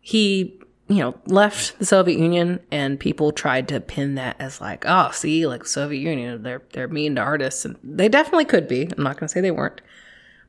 [0.00, 0.59] he,
[0.90, 5.10] you know, left the Soviet Union, and people tried to pin that as like, oh,
[5.12, 8.82] see, like Soviet Union, they're they're mean to artists, and they definitely could be.
[8.82, 9.80] I'm not going to say they weren't.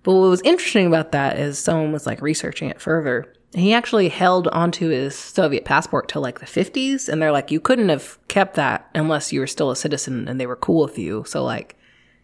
[0.04, 3.32] But what was interesting about that is someone was like researching it further.
[3.54, 7.08] And he actually held onto his Soviet passport till like the 50s.
[7.08, 10.40] And they're like, you couldn't have kept that unless you were still a citizen and
[10.40, 11.24] they were cool with you.
[11.28, 11.78] So, like,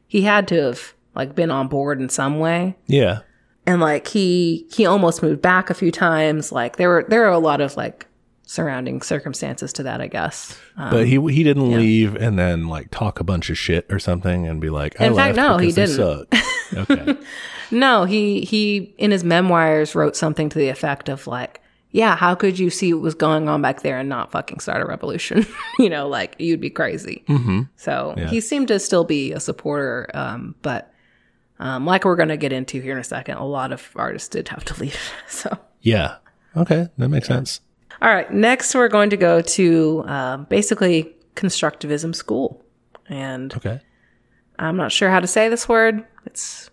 [0.08, 2.78] he had to have like been on board in some way.
[2.88, 3.20] Yeah.
[3.68, 6.52] And like, he, he almost moved back a few times.
[6.52, 8.08] Like, there were, there are a lot of like
[8.48, 10.58] surrounding circumstances to that, I guess.
[10.78, 14.00] Um, But he he didn't leave and then like talk a bunch of shit or
[14.00, 16.34] something and be like, I In fact, no, he didn't.
[16.74, 17.16] Okay.
[17.72, 21.62] No, he he in his memoirs wrote something to the effect of like,
[21.92, 24.82] yeah, how could you see what was going on back there and not fucking start
[24.82, 25.46] a revolution?
[25.80, 27.24] you know, like you'd be crazy.
[27.30, 27.62] Mm-hmm.
[27.78, 30.92] So he seemed to still be a supporter, um, but
[31.60, 34.48] um, like we're gonna get into here in a second, a lot of artists did
[34.50, 35.00] have to leave.
[35.28, 35.58] so.
[35.82, 36.18] yeah.
[36.56, 37.62] Okay, that makes sense.
[38.02, 42.64] All right, next we're going to go to um, basically constructivism school,
[43.08, 43.80] and Okay.
[44.60, 46.04] I'm not sure how to say this word.
[46.26, 46.70] It's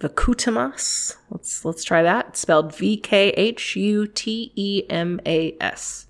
[0.00, 1.16] Vikutemas.
[1.30, 2.28] Let's let's try that.
[2.28, 6.06] It's spelled V K H U T E M A S.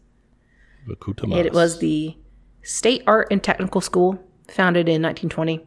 [0.89, 1.45] Vakutamas.
[1.45, 2.16] It was the
[2.62, 5.64] State Art and Technical School founded in 1920.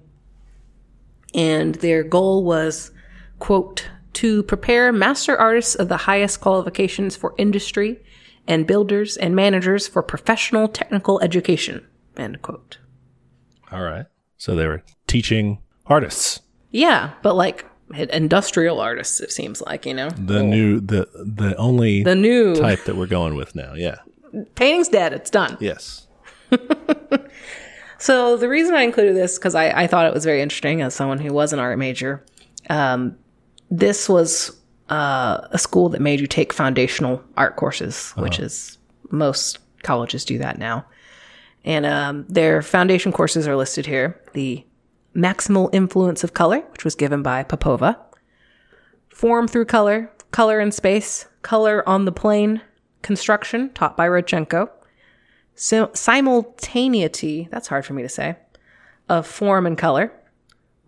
[1.34, 2.92] And their goal was,
[3.40, 8.00] quote, to prepare master artists of the highest qualifications for industry
[8.48, 11.86] and builders and managers for professional technical education,
[12.18, 12.80] end quote.
[13.72, 14.06] All right.
[14.38, 16.42] So they were teaching artists.
[16.72, 20.10] Yeah, but like industrial artists, it seems like, you know?
[20.10, 20.46] The oh.
[20.46, 23.74] new the the only The new type that we're going with now.
[23.76, 23.98] Yeah.
[24.56, 25.14] Painting's dead.
[25.14, 25.58] It's done.
[25.60, 26.08] Yes.
[28.02, 30.96] So the reason I included this because I, I thought it was very interesting as
[30.96, 32.26] someone who was an art major.
[32.68, 33.16] Um,
[33.70, 38.80] this was uh, a school that made you take foundational art courses, which is
[39.12, 40.84] most colleges do that now.
[41.64, 44.20] And um, their foundation courses are listed here.
[44.34, 44.66] The
[45.16, 48.00] maximal influence of color, which was given by Popova.
[49.10, 52.62] Form through color, color in space, color on the plane,
[53.04, 54.72] construction, taught by Rodchenko
[55.62, 58.36] simultaneity, that's hard for me to say,
[59.10, 60.12] of form and color,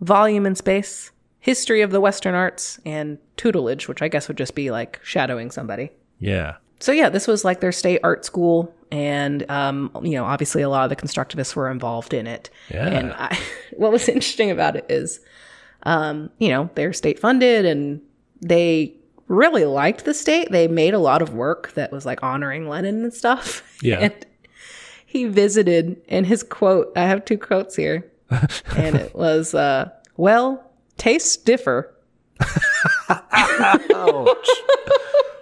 [0.00, 4.54] volume and space, history of the Western arts, and tutelage, which I guess would just
[4.54, 5.90] be like shadowing somebody.
[6.18, 6.56] Yeah.
[6.80, 10.68] So yeah, this was like their state art school, and um, you know, obviously a
[10.68, 12.50] lot of the constructivists were involved in it.
[12.68, 12.88] Yeah.
[12.88, 13.38] And I,
[13.72, 15.20] what was interesting about it is,
[15.84, 18.02] um, you know, they're state funded, and
[18.40, 18.96] they
[19.28, 20.50] really liked the state.
[20.50, 23.62] They made a lot of work that was like honoring Lenin and stuff.
[23.82, 23.98] Yeah.
[24.00, 24.26] and
[25.14, 28.04] he visited, and his quote, I have two quotes here,
[28.76, 31.94] and it was, uh, "Well, tastes differ."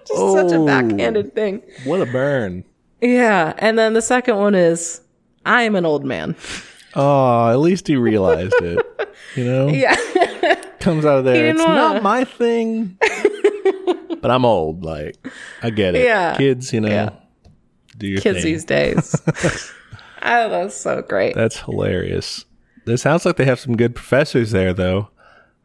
[0.06, 0.66] Just such a Oh.
[0.66, 1.62] backhanded thing.
[1.84, 2.64] What a burn.
[3.00, 5.00] Yeah, and then the second one is,
[5.46, 6.36] "I am an old man."
[6.94, 8.84] Oh, at least he realized it.
[9.36, 9.68] You know?
[9.68, 9.96] Yeah.
[10.80, 11.46] Comes out of there.
[11.48, 12.98] It's wanna- not my thing.
[14.20, 14.84] but I'm old.
[14.84, 15.16] Like,
[15.62, 16.04] I get it.
[16.04, 16.36] Yeah.
[16.36, 17.08] Kids, you know, Yeah.
[17.98, 18.52] Do your Kids thing.
[18.52, 19.22] these days.
[20.22, 21.34] oh, that's so great.
[21.34, 22.44] That's hilarious.
[22.86, 25.10] It sounds like they have some good professors there, though.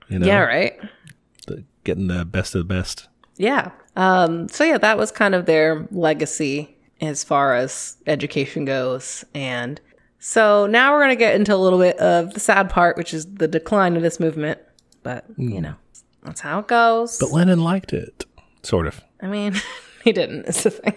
[0.10, 0.80] You know, yeah, right.
[1.48, 3.08] the- getting the best of the best.
[3.38, 3.72] Yeah.
[3.96, 9.24] Um, so yeah, that was kind of their legacy as far as education goes.
[9.34, 9.80] And
[10.20, 13.14] so now we're going to get into a little bit of the sad part, which
[13.14, 14.60] is the decline of this movement.
[15.04, 15.76] But, you know,
[16.24, 17.18] that's how it goes.
[17.20, 18.26] But Lenin liked it,
[18.64, 19.02] sort of.
[19.22, 19.56] I mean,
[20.04, 20.96] he didn't, is the thing.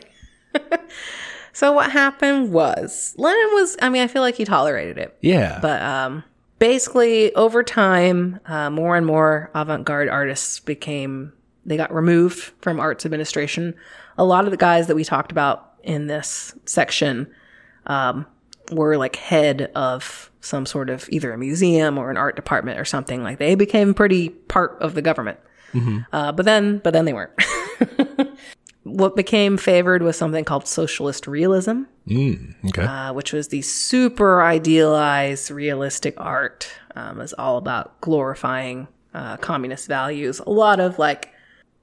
[1.53, 5.17] so what happened was Lenin was, I mean, I feel like he tolerated it.
[5.21, 5.59] Yeah.
[5.61, 6.25] But um,
[6.59, 11.33] basically, over time, uh, more and more avant garde artists became,
[11.67, 13.75] they got removed from arts administration.
[14.19, 17.31] A lot of the guys that we talked about in this section
[17.87, 18.27] um,
[18.73, 22.85] were like head of some sort of either a museum or an art department or
[22.85, 23.23] something.
[23.23, 25.39] Like they became pretty part of the government.
[26.13, 27.33] Uh, but then, but then they weren't.
[28.85, 32.83] what became favored was something called socialist realism Mm, okay.
[32.83, 36.69] uh, which was the super idealized realistic art.
[36.97, 40.41] Um, is all about glorifying uh, communist values.
[40.41, 41.33] A lot of like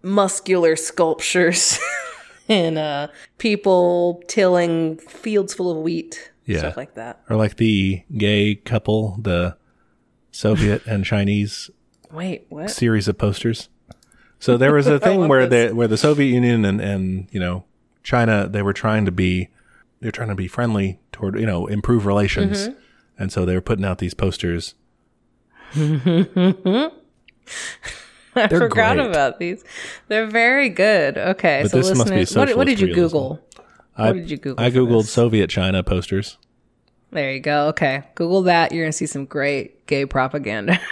[0.01, 1.79] muscular sculptures
[2.49, 6.59] and uh, people tilling fields full of wheat, Yeah.
[6.59, 7.21] stuff like that.
[7.29, 9.55] or like the gay couple, the
[10.31, 11.69] Soviet and Chinese
[12.11, 12.69] Wait, what?
[12.69, 13.69] series of posters.
[14.39, 15.69] So there was a thing where this.
[15.71, 17.65] the where the Soviet Union and and you know
[18.03, 19.49] China they were trying to be
[19.99, 22.79] they're trying to be friendly toward you know improve relations, Mm-hmm.
[23.19, 24.75] and so they were putting out these posters.
[25.75, 26.91] I
[28.47, 29.07] They're forgot great.
[29.09, 29.63] about these.
[30.09, 31.17] They're very good.
[31.17, 33.01] Okay, But so this must be listeners, what, what did you realism.
[33.17, 33.39] Google?
[33.95, 35.11] I, did you Google I googled this?
[35.11, 36.37] Soviet China posters.
[37.09, 37.69] There you go.
[37.69, 38.71] Okay, Google that.
[38.73, 40.79] You're gonna see some great gay propaganda.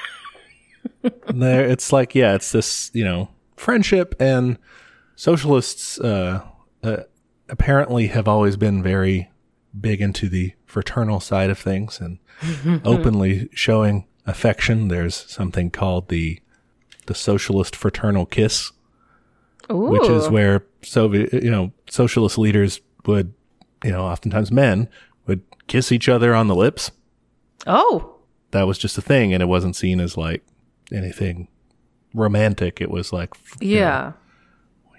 [1.28, 4.58] There, it's like yeah, it's this you know friendship and
[5.16, 6.42] socialists uh,
[6.84, 6.98] uh,
[7.50, 9.30] apparently have always been very
[9.80, 12.20] big into the fraternal side of things and
[12.86, 14.88] openly showing affection.
[14.88, 16.40] There's something called the
[17.08, 18.72] the socialist fraternal kiss,
[19.72, 19.90] Ooh.
[19.90, 23.34] which is where Soviet you know socialist leaders would
[23.84, 24.90] you know oftentimes men
[25.28, 26.92] would kiss each other on the lips.
[27.68, 28.16] oh,
[28.52, 30.44] That was just a thing, and it wasn't seen as like
[30.92, 31.48] anything
[32.16, 32.82] romantic.
[32.82, 34.14] It was like you know,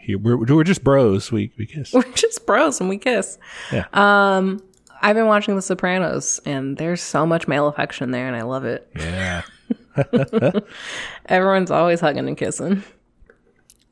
[0.07, 0.17] yeah.
[0.17, 1.33] we're, we're just bros.
[1.33, 1.93] We we kiss.
[1.95, 3.39] We're just bros and we kiss.
[3.73, 3.87] Yeah.
[3.93, 4.63] Um,
[5.03, 8.65] I've been watching The Sopranos, and there's so much male affection there, and I love
[8.65, 8.91] it.
[8.97, 9.43] Yeah.
[11.27, 12.83] Everyone's always hugging and kissing.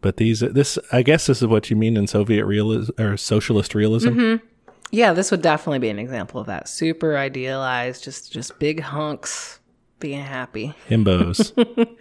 [0.01, 3.75] But these this I guess this is what you mean in Soviet realism or socialist
[3.75, 4.11] realism.
[4.11, 4.47] Mm-hmm.
[4.91, 6.69] Yeah, this would definitely be an example of that.
[6.69, 9.61] Super idealized, just just big hunks
[10.01, 11.55] being happy, Himbos,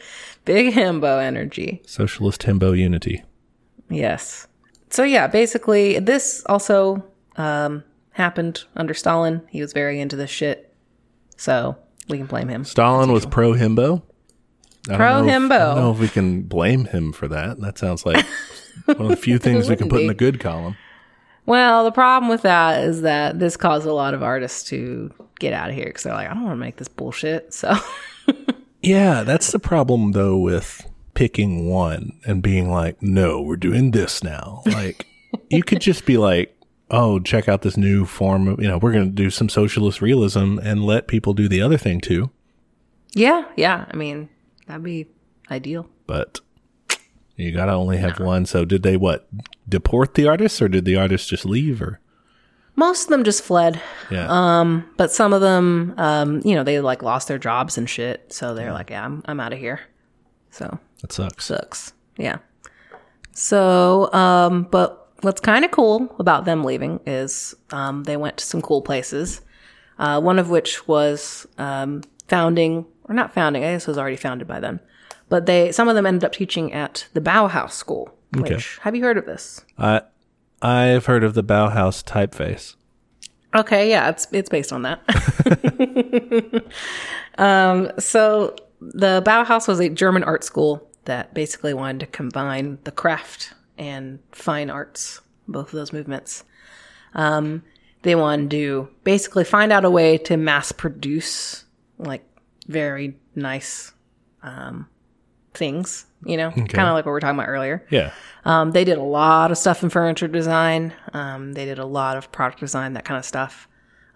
[0.45, 1.81] big himbo energy.
[1.85, 3.23] socialist himbo unity.
[3.89, 4.47] Yes.
[4.89, 7.03] So yeah, basically, this also
[7.37, 9.41] um, happened under Stalin.
[9.49, 10.73] He was very into this shit,
[11.37, 11.77] so
[12.09, 12.63] we can blame him.
[12.63, 14.03] Stalin was pro himbo.
[14.85, 15.51] Pro himbo.
[15.51, 17.59] I don't know if we can blame him for that.
[17.61, 18.25] That sounds like
[18.85, 20.75] one of the few things we can put in the good column.
[21.45, 25.11] Well, the problem with that is that this caused a lot of artists to
[25.43, 27.53] get out of here because they're like, I don't want to make this bullshit.
[27.53, 27.75] So,
[28.83, 34.23] Yeah, that's the problem though with picking one and being like, no, we're doing this
[34.23, 34.61] now.
[34.65, 35.07] Like,
[35.49, 36.57] you could just be like,
[36.91, 40.01] oh, check out this new form of, you know, we're going to do some socialist
[40.01, 42.29] realism and let people do the other thing too.
[43.13, 43.85] Yeah, yeah.
[43.89, 44.27] I mean,
[44.67, 45.07] that'd be
[45.49, 45.87] ideal.
[46.05, 46.41] But
[47.37, 48.45] you got to only have one.
[48.45, 49.29] So did they what?
[49.69, 51.99] Deport the artists or did the artists just leave or?
[52.75, 53.79] Most of them just fled.
[54.09, 54.25] Yeah.
[54.29, 58.33] Um, but some of them, um, you know, they like lost their jobs and shit.
[58.33, 59.79] So they're like, yeah, I'm, I'm out of here.
[60.49, 61.45] So that sucks.
[61.45, 61.93] sucks.
[62.17, 62.37] Yeah.
[63.31, 68.45] So, um, but what's kind of cool about them leaving is um, they went to
[68.45, 69.41] some cool places.
[69.99, 73.63] Uh, one of which was um, founding, or not founding.
[73.63, 74.79] I guess it was already founded by them,
[75.29, 78.13] But they, some of them ended up teaching at the Bauhaus School.
[78.33, 78.63] Which Okay.
[78.81, 79.63] have you heard of this?
[79.77, 80.01] I,
[80.63, 82.75] I've heard of the Bauhaus typeface.
[83.53, 85.01] Okay, yeah, it's it's based on that.
[87.37, 92.91] um, so the Bauhaus was a German art school that basically wanted to combine the
[92.91, 96.45] craft and fine arts, both of those movements.
[97.13, 97.63] Um,
[98.03, 101.65] they wanted to basically find out a way to mass produce
[101.97, 102.23] like
[102.67, 103.91] very nice
[104.41, 104.87] um,
[105.53, 107.85] things, you know, kind of like what we were talking about earlier.
[107.89, 108.11] Yeah.
[108.45, 110.93] Um, they did a lot of stuff in furniture design.
[111.13, 113.67] Um, they did a lot of product design, that kind of stuff.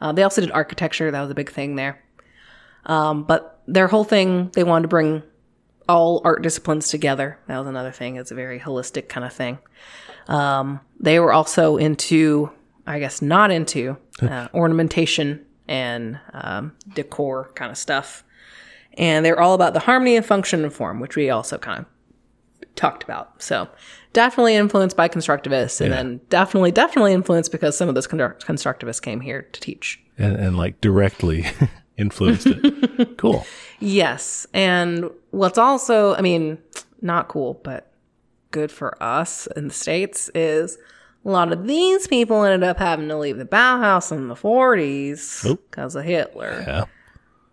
[0.01, 1.11] Uh, they also did architecture.
[1.11, 2.03] That was a big thing there.
[2.85, 5.23] Um, but their whole thing, they wanted to bring
[5.89, 7.39] all art disciplines together.
[7.47, 8.17] That was another thing.
[8.17, 9.59] It's a very holistic kind of thing.
[10.27, 12.51] Um, they were also into,
[12.85, 18.23] I guess, not into uh, ornamentation and um, decor kind of stuff.
[18.97, 22.75] And they're all about the harmony and function and form, which we also kind of
[22.75, 23.41] talked about.
[23.41, 23.67] So
[24.13, 25.95] definitely influenced by constructivists and Yeah.
[25.97, 30.01] then definitely, definitely influenced because some of those construct- constructivists came here to teach.
[30.17, 31.45] And, and like directly
[31.97, 33.17] influenced it.
[33.17, 33.45] cool.
[33.79, 34.47] Yes.
[34.53, 36.57] And what's also, I mean,
[37.01, 37.91] not cool, but
[38.49, 40.77] good for us in the States is
[41.25, 45.45] a lot of these people ended up having to leave the Bauhaus in the 40s
[45.45, 45.59] Oh.
[45.69, 46.63] because of Hitler.
[46.65, 46.85] Yeah.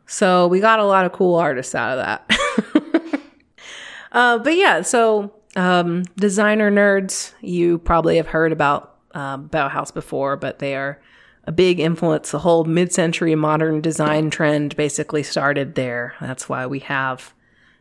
[0.06, 3.20] So we got a lot of cool artists out of that.
[4.12, 10.36] uh, but yeah, so um, designer nerds, you probably have heard about um, Bauhaus before,
[10.36, 11.00] but they are
[11.44, 12.30] a big influence.
[12.30, 16.14] The whole mid century modern design trend basically started there.
[16.20, 17.32] That's why we have,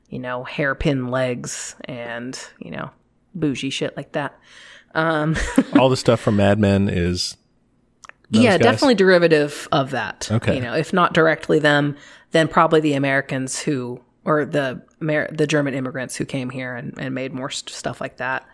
[0.10, 2.92] you know, hairpin legs and, you know,
[3.34, 4.38] bougie shit like that.
[5.80, 7.38] All the stuff from Mad Men is.
[8.42, 8.60] Yeah, guys?
[8.60, 10.30] definitely derivative of that.
[10.32, 10.56] Okay.
[10.56, 11.98] You know, if not directly them,
[12.32, 16.94] then probably the Americans who, or the Amer- the German immigrants who came here and,
[16.98, 18.48] and made more st- stuff like that.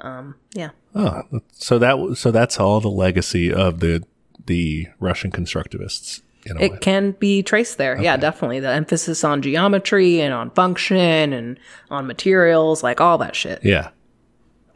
[0.00, 0.70] Um, yeah.
[0.94, 1.22] Oh,
[1.52, 4.04] so that so that's all the legacy of the
[4.46, 6.66] the Russian constructivists in a way.
[6.66, 8.00] It can be traced there.
[8.00, 8.60] Yeah, definitely.
[8.60, 11.58] The emphasis on geometry and on function and
[11.90, 13.60] on materials, like all that shit.
[13.64, 13.90] Yeah.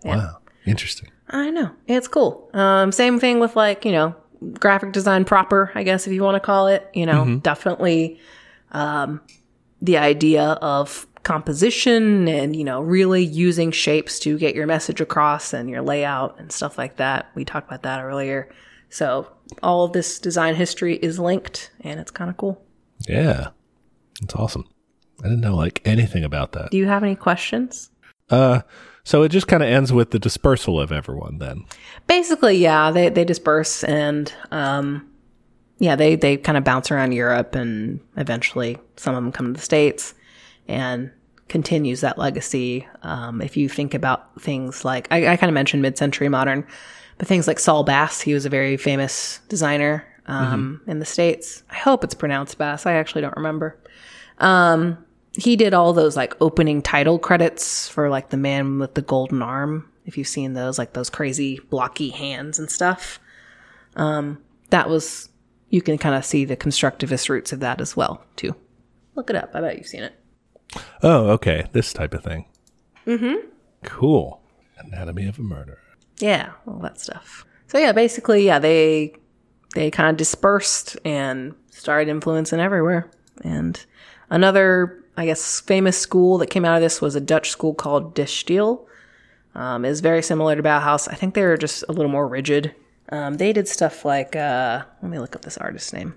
[0.05, 0.39] Wow.
[0.67, 1.11] Interesting.
[1.29, 1.71] I know.
[1.87, 2.51] It's cool.
[2.53, 4.17] Um, same thing with like, you know,
[4.59, 6.89] graphic design proper, I guess, if you want to call it.
[6.95, 8.21] You know, definitely
[8.73, 9.21] um,
[9.83, 15.53] the idea of composition and, you know, really using shapes to get your message across
[15.53, 17.31] and your layout and stuff like that.
[17.35, 18.51] We talked about that earlier.
[18.89, 19.29] So
[19.63, 22.63] all of this design history is linked and it's kind of cool.
[23.07, 23.49] Yeah.
[24.21, 24.67] That's awesome.
[25.21, 26.71] I didn't know like anything about that.
[26.71, 27.91] Do you have any questions?
[28.31, 28.63] Uh
[29.05, 31.65] so it just kind of ends with the dispersal of everyone then.
[32.07, 35.09] Basically, yeah, they they disperse and um,
[35.79, 39.53] yeah, they they kind of bounce around Europe and eventually some of them come to
[39.59, 40.15] the states
[40.69, 41.11] and
[41.49, 42.87] continues that legacy.
[43.03, 46.67] Um, if you think about things like I, I kind of mentioned mid-century modern,
[47.19, 51.63] but things like Saul Bass, he was a very famous designer um, in the states.
[51.71, 52.87] I hope it's pronounced Bass.
[52.87, 53.77] I actually don't remember.
[54.39, 59.03] Um, he did all those like opening title credits for like the man with the
[59.03, 59.89] golden arm.
[60.05, 63.21] If you've seen those, like those crazy blocky hands and stuff.
[63.97, 65.29] Um, that was
[65.69, 68.55] you can kind of see the constructivist roots of that as well too.
[69.15, 69.51] Look it up.
[69.55, 70.15] I bet you've seen it.
[71.03, 71.67] Oh, okay.
[71.73, 72.47] This type of thing.
[73.07, 73.47] Mm-hmm.
[73.83, 74.41] Cool.
[74.79, 75.79] Anatomy of a murder.
[76.19, 77.45] Yeah, all that stuff.
[77.67, 79.15] So yeah, basically, yeah, they
[79.75, 83.11] they kind of dispersed and started influencing everywhere.
[83.43, 83.85] And
[84.29, 88.15] another, I guess, famous school that came out of this was a Dutch school called
[88.15, 88.87] De Stijl.
[89.55, 91.09] Um, is very similar to Bauhaus.
[91.11, 92.75] I think they were just a little more rigid.
[93.11, 96.15] Um, they did stuff like, uh, let me look up this artist's name.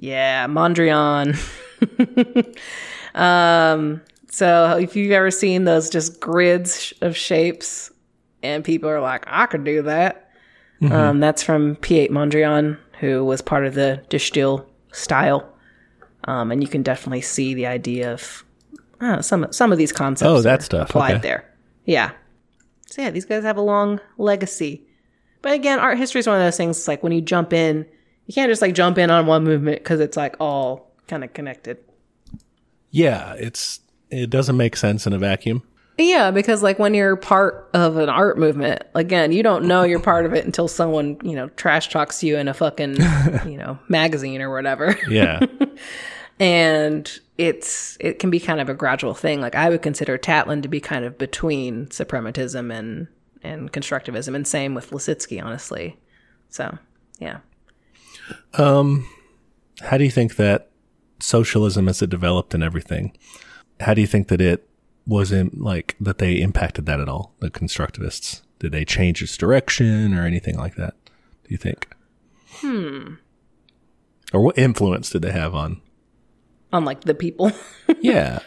[0.00, 1.36] Yeah, Mondrian.
[3.14, 7.92] um, so if you've ever seen those just grids of shapes,
[8.42, 10.32] and people are like, I could do that.
[10.90, 15.54] Um, that's from Piet Mondrian, who was part of the De Stijl style.
[16.28, 18.44] Um, and you can definitely see the idea of
[19.00, 20.28] uh, some some of these concepts.
[20.28, 20.90] Oh, that stuff.
[20.90, 21.20] applied Okay.
[21.22, 21.54] there.
[21.86, 22.10] Yeah.
[22.86, 24.82] So yeah, these guys have a long legacy.
[25.40, 26.86] But again, art history is one of those things.
[26.86, 27.86] Like when you jump in,
[28.26, 31.32] you can't just like jump in on one movement because it's like all kind of
[31.32, 31.78] connected.
[32.90, 35.62] Yeah, it's it doesn't make sense in a vacuum.
[36.00, 39.98] Yeah, because like when you're part of an art movement, again, you don't know you're
[39.98, 42.96] part of it until someone, you know, trash talks you in a fucking,
[43.46, 44.96] you know, magazine or whatever.
[45.08, 45.40] Yeah.
[46.40, 49.40] and it's it can be kind of a gradual thing.
[49.40, 53.08] Like I would consider Tatlin to be kind of between suprematism and
[53.42, 55.96] and constructivism, and same with Lissitzky, honestly.
[56.48, 56.76] So
[57.18, 57.38] yeah.
[58.54, 59.08] Um,
[59.80, 60.70] how do you think that
[61.20, 63.16] socialism, as it developed and everything,
[63.80, 64.68] how do you think that it
[65.06, 67.34] wasn't like that they impacted that at all?
[67.40, 70.94] The constructivists did they change its direction or anything like that?
[71.44, 71.88] Do you think?
[72.56, 73.14] Hmm.
[74.32, 75.80] Or what influence did they have on?
[76.72, 77.52] On like the people.
[78.00, 78.40] Yeah.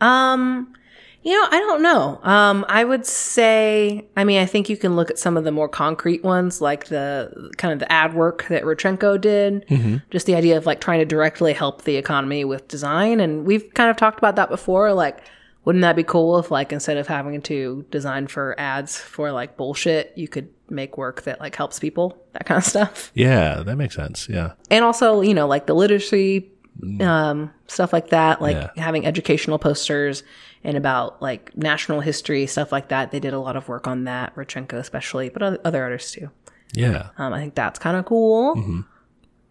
[0.00, 0.74] Um,
[1.22, 2.20] you know, I don't know.
[2.22, 5.52] Um, I would say, I mean, I think you can look at some of the
[5.52, 9.64] more concrete ones, like the kind of the ad work that Rodchenko did.
[10.10, 13.20] Just the idea of like trying to directly help the economy with design.
[13.20, 14.92] And we've kind of talked about that before.
[14.92, 15.22] Like,
[15.64, 19.56] wouldn't that be cool if like instead of having to design for ads for like
[19.56, 23.10] bullshit, you could make work that like helps people, that kind of stuff.
[23.14, 24.28] Yeah, that makes sense.
[24.28, 24.52] Yeah.
[24.70, 26.50] And also, you know, like the literacy
[27.00, 28.70] um, stuff like that, like Yeah.
[28.82, 30.22] having educational posters
[30.62, 33.10] and about like national history, stuff like that.
[33.10, 36.30] They did a lot of work on that, Rodchenko especially, but other artists too.
[36.72, 37.10] Yeah.
[37.18, 38.84] Um, I think that's kind of cool.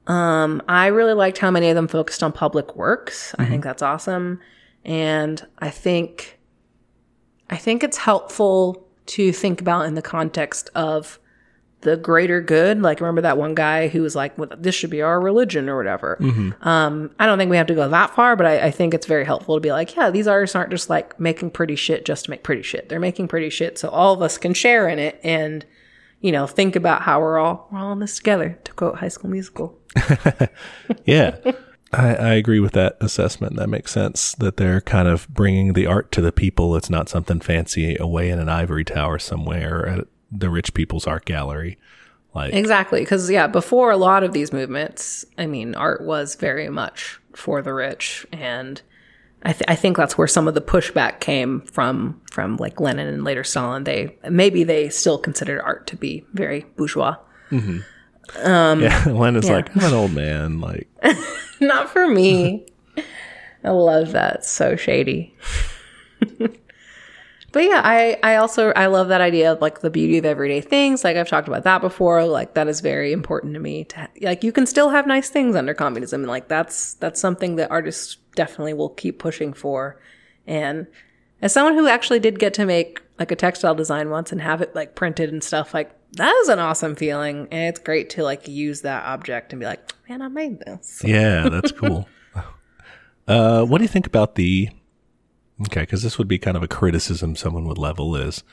[0.08, 3.34] Um, I really liked how many of them focused on public works.
[3.40, 4.40] I think that's awesome.
[4.84, 6.40] And I think,
[7.50, 11.20] I think it's helpful to think about in the context of
[11.84, 12.82] the greater good.
[12.82, 15.78] Like, remember that one guy who was like, well, this should be our religion or
[15.78, 16.18] whatever.
[16.62, 19.06] Um, I don't think we have to go that far, but I, I think it's
[19.06, 22.26] very helpful to be like, yeah, these artists aren't just like making pretty shit just
[22.26, 22.90] to make pretty shit.
[22.90, 25.66] They're making pretty shit so all of us can share in it and,
[26.22, 28.58] you know, think about how we're all we're all in this together.
[28.64, 29.78] To quote High School Musical.
[31.06, 31.38] Yeah.
[31.92, 33.56] I, I agree with that assessment.
[33.56, 36.76] That makes sense that they're kind of bringing the art to the people.
[36.76, 41.26] It's not something fancy away in an ivory tower somewhere at the rich people's art
[41.26, 41.78] gallery.
[42.34, 46.68] Like, Exactly, because yeah, before a lot of these movements, I mean, art was very
[46.68, 48.82] much for the rich, and
[49.44, 53.08] I, th- I think that's where some of the pushback came from, from like Lenin
[53.08, 53.84] and later Stalin.
[53.84, 57.18] They maybe they still considered art to be very bourgeois.
[57.52, 57.80] Mm-hmm.
[58.46, 59.56] Um, yeah, Lenin's yeah.
[59.56, 60.60] like, I'm an old man.
[60.60, 60.90] Like,
[61.62, 62.66] Not for me.
[63.64, 64.36] I love that.
[64.38, 65.36] It's so shady.
[67.54, 70.60] but yeah, I, I also I love that idea of like the beauty of everyday
[70.60, 71.04] things.
[71.04, 72.26] Like I've talked about that before.
[72.26, 73.84] Like that is very important to me.
[73.86, 77.56] To like you can still have nice things under communism, and like that's that's something
[77.58, 80.00] that artists definitely will keep pushing for.
[80.48, 80.88] And
[81.44, 84.62] as someone who actually did get to make like a textile design once and have
[84.62, 88.24] it like printed and stuff, like that is an awesome feeling, and it's great to
[88.24, 91.04] like use that object and be like, man, I made this.
[91.06, 92.08] yeah, that's cool.
[93.28, 94.70] uh, what do you think about the?
[95.62, 98.44] Okay, because this would be kind of a criticism someone would level is,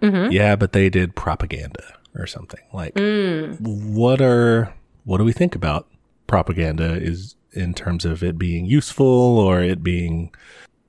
[0.00, 0.30] mm-hmm.
[0.30, 2.60] yeah, but they did propaganda or something.
[2.72, 3.60] Like, mm.
[3.60, 4.72] what are
[5.04, 5.88] what do we think about
[6.26, 6.94] propaganda?
[6.94, 9.06] Is in terms of it being useful
[9.38, 10.32] or it being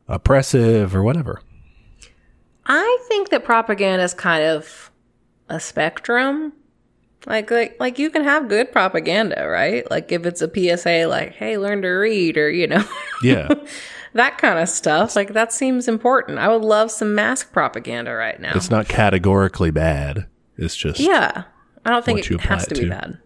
[0.07, 1.41] oppressive or whatever?
[2.65, 4.91] I think that propaganda is kind of
[5.49, 6.53] a spectrum.
[7.27, 9.89] Like, like, like you can have good propaganda, right?
[9.89, 12.83] Like if it's a PSA, like, "Hey, learn to read," or you know,
[13.23, 13.49] Yeah,
[14.15, 15.15] that kind of stuff.
[15.15, 16.39] Like that seems important.
[16.39, 18.53] I would love some mask propaganda right now.
[18.55, 20.25] it's not categorically bad.
[20.57, 21.43] It's just yeah,
[21.83, 22.89] I don't think it has to it be to.
[22.89, 23.19] bad.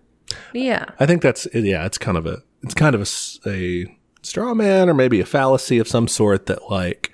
[0.53, 1.85] Yeah, I think that's yeah.
[1.85, 3.07] It's kind of a it's kind of
[3.45, 7.13] a straw man or maybe a fallacy of some sort that like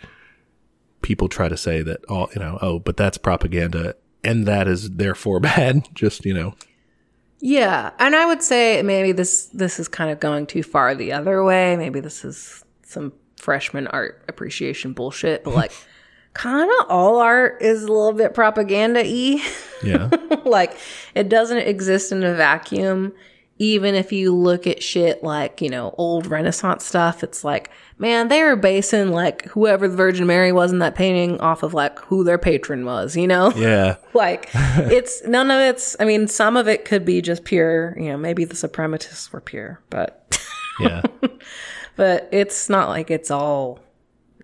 [1.02, 3.94] people try to say that all you know oh but that's propaganda
[4.24, 5.88] and that is therefore bad.
[5.94, 6.56] Just you know
[7.42, 11.12] Yeah, and I would say maybe this this is kind of going too far the
[11.12, 11.76] other way.
[11.76, 13.12] Maybe this is some
[13.46, 15.72] freshman art appreciation bullshit, but like
[16.34, 19.42] kind of all art is a little bit propaganda-y.
[19.84, 20.10] yeah
[20.46, 20.76] like
[21.14, 23.14] it doesn't exist in a vacuum.
[23.58, 28.28] Even if you look at shit like, you know, old Renaissance stuff, it's like, man,
[28.28, 31.98] they were basing like whoever the Virgin Mary was in that painting off of like
[32.00, 33.54] who their patron was, you know?
[33.56, 37.96] yeah like it's none of it's i mean some of it could be just pure
[37.98, 40.38] you know maybe the suprematists were pure but
[40.82, 41.02] yeah
[41.96, 43.80] but it's not like it's all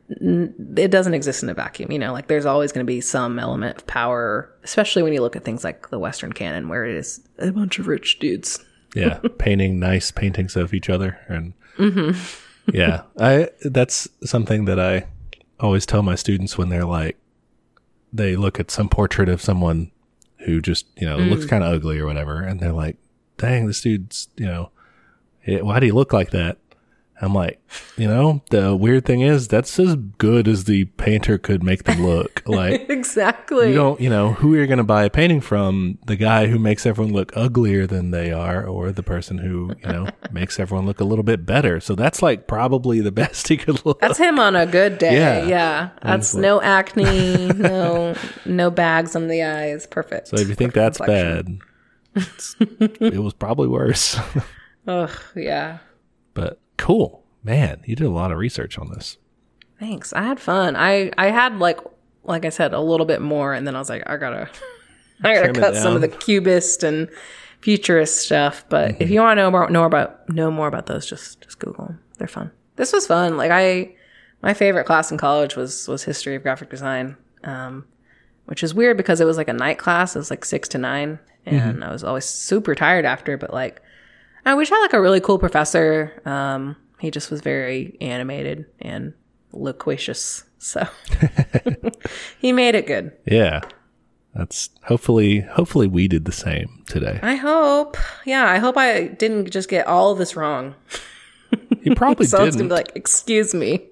[0.10, 3.40] it doesn't exist in a vacuum you know like there's always going to be some
[3.40, 6.96] element of power especially when you look at things like the western canon where it
[6.96, 8.60] is a bunch of rich dudes.
[8.94, 12.76] Yeah painting nice paintings of each other and mm-hmm.
[12.76, 15.08] yeah i that's something that i
[15.62, 17.18] always tell my students when they're like
[18.12, 19.92] they look at some portrait of someone
[20.46, 21.50] who just you know looks mm.
[21.50, 22.98] kind of ugly or whatever, and they're like,
[23.38, 24.72] "Dang, this dude's you know,
[25.46, 26.58] why do he look like that?"
[27.22, 27.62] I'm like,
[27.98, 32.06] you know, the weird thing is that's as good as the painter could make them
[32.06, 32.42] look.
[32.52, 33.70] Like exactly.
[33.70, 36.00] you don't, you know, who you're going to buy a painting from?
[36.08, 39.88] The guy who makes everyone look uglier than they are, or the person who you
[39.88, 41.80] know makes everyone look a little bit better.
[41.80, 44.02] So that's like probably the best he could look.
[44.02, 45.16] That's him on a good day.
[45.16, 45.46] Yeah.
[45.46, 45.90] Yeah.
[46.02, 48.16] That's no acne, no
[48.46, 49.88] no bags on the eyes.
[49.88, 50.28] Perfect.
[50.30, 51.60] So if you think that's bad,
[52.16, 54.20] it was probably worse.
[54.88, 55.78] Ugh, yeah.
[56.34, 59.18] but cool, man, you did a lot of research on this.
[59.80, 60.14] Thanks.
[60.14, 60.76] I had fun.
[60.76, 61.80] I I had like
[62.24, 64.50] like I said a little bit more, and then I was like, I gotta
[65.24, 67.10] I gotta Trim cut some of the cubist and
[67.62, 68.66] futurist stuff.
[68.70, 71.60] But if you want to know more know about know more about those, just just
[71.60, 72.00] Google them.
[72.18, 72.52] They're fun.
[72.76, 73.38] This was fun.
[73.38, 73.96] Like I
[74.42, 77.18] my favorite class in college was was history of graphic design.
[77.44, 77.86] Um,
[78.46, 80.16] which is weird because it was like a night class.
[80.16, 83.38] It was like six to nine, and I was always super tired after.
[83.38, 83.82] But like,
[84.46, 86.22] I wish I had like a really cool professor.
[86.26, 89.14] Um, he just was very animated and
[89.52, 90.88] loquacious, so
[92.40, 93.12] he made it good.
[93.26, 93.62] Yeah,
[94.36, 97.20] that's hopefully hopefully we did the same today.
[97.22, 100.76] I hope, yeah, I hope I didn't just get all of this wrong.
[101.82, 102.70] You probably Someone's didn't.
[102.70, 103.88] gonna be like, "Excuse me."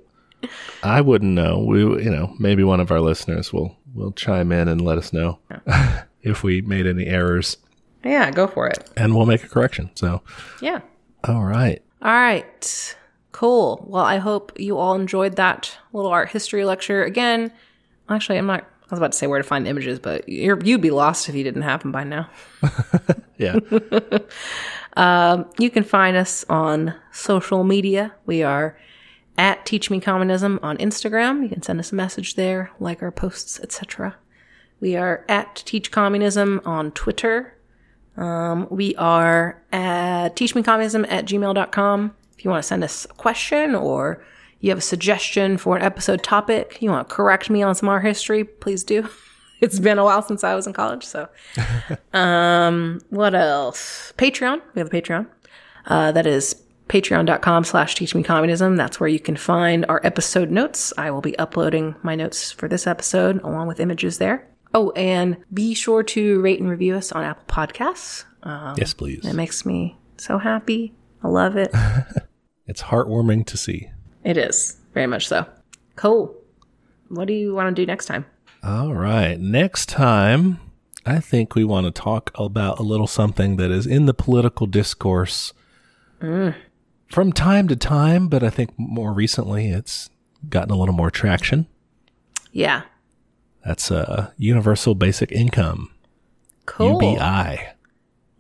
[0.84, 1.60] I wouldn't know.
[1.60, 5.12] We, you know, maybe one of our listeners will will chime in and let us
[5.12, 5.40] know
[6.22, 7.58] if we made any errors,
[8.04, 8.90] Yeah, go for it.
[8.96, 9.90] and we'll make a correction.
[9.96, 10.22] So,
[10.62, 10.80] Yeah.
[11.28, 12.96] all right, All right.
[13.32, 13.86] Cool.
[13.88, 17.04] Well, I hope you all enjoyed that little art history lecture.
[17.04, 17.52] Again,
[18.10, 20.60] actually, I'm not, I was about to say where to find the images, but you're,
[20.64, 22.30] you'd be lost if you didn't have them by now.
[23.38, 23.60] yeah,
[24.98, 28.14] um, You can find us on social media.
[28.26, 28.78] We are
[29.38, 31.42] at Teach Me Communism on Instagram.
[31.44, 34.16] You can send us a message there, like our posts, etc.
[34.82, 37.54] We are at Teach Communism on Twitter.
[38.20, 42.16] Um, we are at teachmecommunism at gmail.com.
[42.38, 44.24] If you want to send us a question or
[44.60, 47.88] you have a suggestion for an episode topic, you want to correct me on some
[47.90, 49.10] art history, please do.
[49.62, 51.28] It's been a while since I was in college, so
[53.10, 54.14] what else?
[54.18, 54.62] Patreon.
[54.74, 55.28] We have a Patreon.
[55.86, 58.78] Uh, that is patreon.com slash teach me communism.
[58.78, 60.94] That's where you can find our episode notes.
[60.98, 64.48] I will be uploading my notes for this episode along with images there.
[64.74, 68.26] Oh, and be sure to rate and review us on Apple Podcasts.
[68.44, 69.26] Um, yes, please.
[69.26, 70.94] It makes me so happy.
[71.24, 71.72] I love it.
[72.70, 73.90] It's heartwarming to see.
[74.24, 75.48] it is very much so.
[75.96, 76.36] Cool.
[77.08, 78.28] What do you want to do next time?
[78.64, 79.40] All right.
[79.40, 80.60] Next time,
[81.04, 84.68] I think we want to talk about a little something that is in the political
[84.68, 85.52] discourse
[86.22, 86.54] mm.
[87.08, 90.12] from time to time, but I think more recently it's
[90.48, 91.66] gotten a little more traction.
[92.52, 92.84] Yeah.
[93.70, 95.92] That's uh, universal basic income,
[96.66, 97.00] Cool.
[97.00, 97.68] UBI.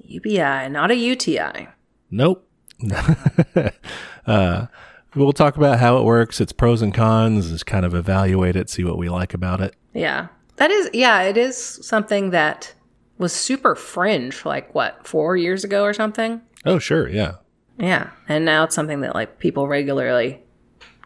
[0.01, 1.67] UBI, not a UTI.
[2.09, 2.49] Nope.
[4.25, 4.65] uh,
[5.13, 8.71] we'll talk about how it works, its pros and cons, just kind of evaluate it,
[8.71, 9.75] see what we like about it.
[9.93, 10.29] Yeah.
[10.55, 12.73] That is, yeah, it is something that
[13.19, 16.41] was super fringe, like what, four years ago or something?
[16.65, 17.07] Oh, sure.
[17.07, 17.33] Yeah.
[17.77, 18.09] Yeah.
[18.27, 20.41] And now it's something that like people regularly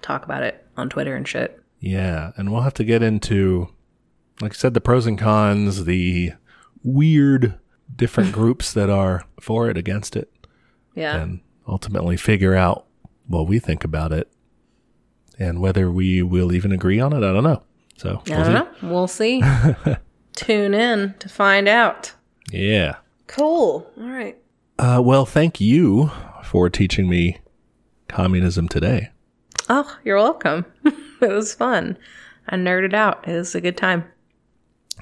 [0.02, 1.62] talk about it on Twitter and shit.
[1.82, 3.68] Yeah, and we'll have to get into,
[4.42, 6.34] like I said, the pros and cons, the
[6.84, 7.60] weird
[7.96, 10.32] different groups that are for it, against it,
[10.96, 11.18] Yeah.
[11.22, 12.86] and ultimately figure out
[13.28, 14.30] what we think about it
[15.40, 17.18] and whether we will even agree on it.
[17.18, 17.64] I don't know.
[17.98, 18.68] So, we'll don't know.
[18.82, 19.42] We'll see.
[20.36, 22.14] Tune in to find out.
[22.52, 22.96] yeah.
[23.28, 23.90] Cool.
[24.00, 24.38] All right.
[24.78, 26.12] Uh, well, thank you
[26.44, 27.40] for teaching me
[28.08, 29.10] communism today.
[29.70, 30.66] Oh, you're welcome.
[30.86, 31.98] it was fun.
[32.50, 33.28] I nerded out.
[33.28, 34.04] It was a good time.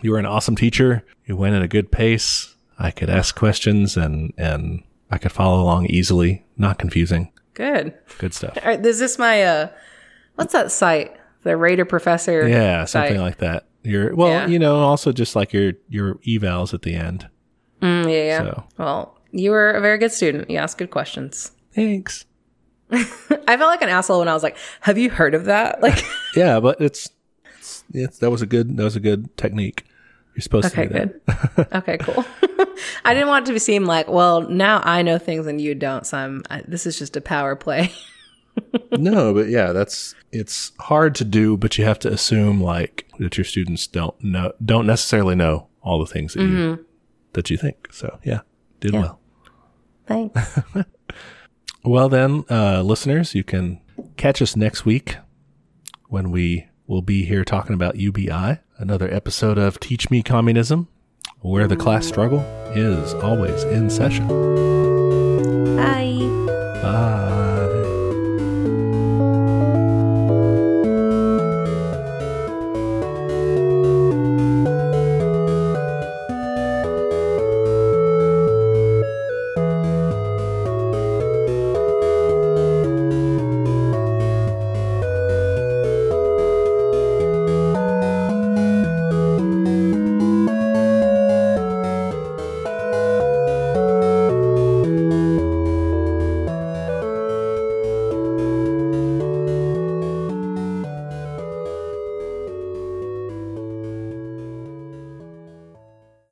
[0.01, 1.03] You were an awesome teacher.
[1.25, 2.55] You went at a good pace.
[2.79, 6.43] I could ask questions and, and I could follow along easily.
[6.57, 7.31] Not confusing.
[7.53, 7.93] Good.
[8.17, 8.57] Good stuff.
[8.61, 9.67] All right, is this my uh
[10.35, 11.15] what's that site?
[11.43, 12.47] The Raider Professor.
[12.47, 13.19] Yeah, something site.
[13.21, 13.65] like that.
[13.83, 14.47] Your well, Yeah.
[14.47, 17.27] you know, also just like your your evals at the end.
[17.81, 18.39] Mm, yeah, yeah.
[18.43, 20.49] So Well, you were a very good student.
[20.49, 21.51] You asked good questions.
[21.73, 22.25] thanks.
[22.91, 26.03] I felt like an asshole when I was like, "Have you heard of that?" Like,
[26.35, 27.09] Yeah, but it's,
[27.93, 29.85] it's, it's that was a good that was a good technique.
[30.35, 31.35] You're supposed okay, to do that.
[31.35, 31.67] Okay, good.
[31.73, 32.25] okay, cool.
[33.05, 36.05] I didn't want it to seem like, well, now I know things and you don't,
[36.05, 36.43] so I'm.
[36.49, 37.91] I, this is just a power play.
[38.91, 43.37] no, but yeah, that's it's hard to do, but you have to assume like that
[43.37, 46.85] your students don't know don't necessarily know all the things that you
[47.33, 47.89] that you think.
[47.91, 48.41] So yeah,
[48.79, 49.19] did well.
[50.07, 50.59] Thanks.
[51.83, 53.81] Well, then, uh, listeners, you can
[54.15, 55.17] catch us next week
[56.09, 60.89] when we We'll be here talking about UBI, another episode of Teach Me Communism,
[61.39, 62.41] where the class struggle
[62.75, 64.27] is always in session.
[65.77, 66.19] Bye.
[66.81, 67.30] Bye.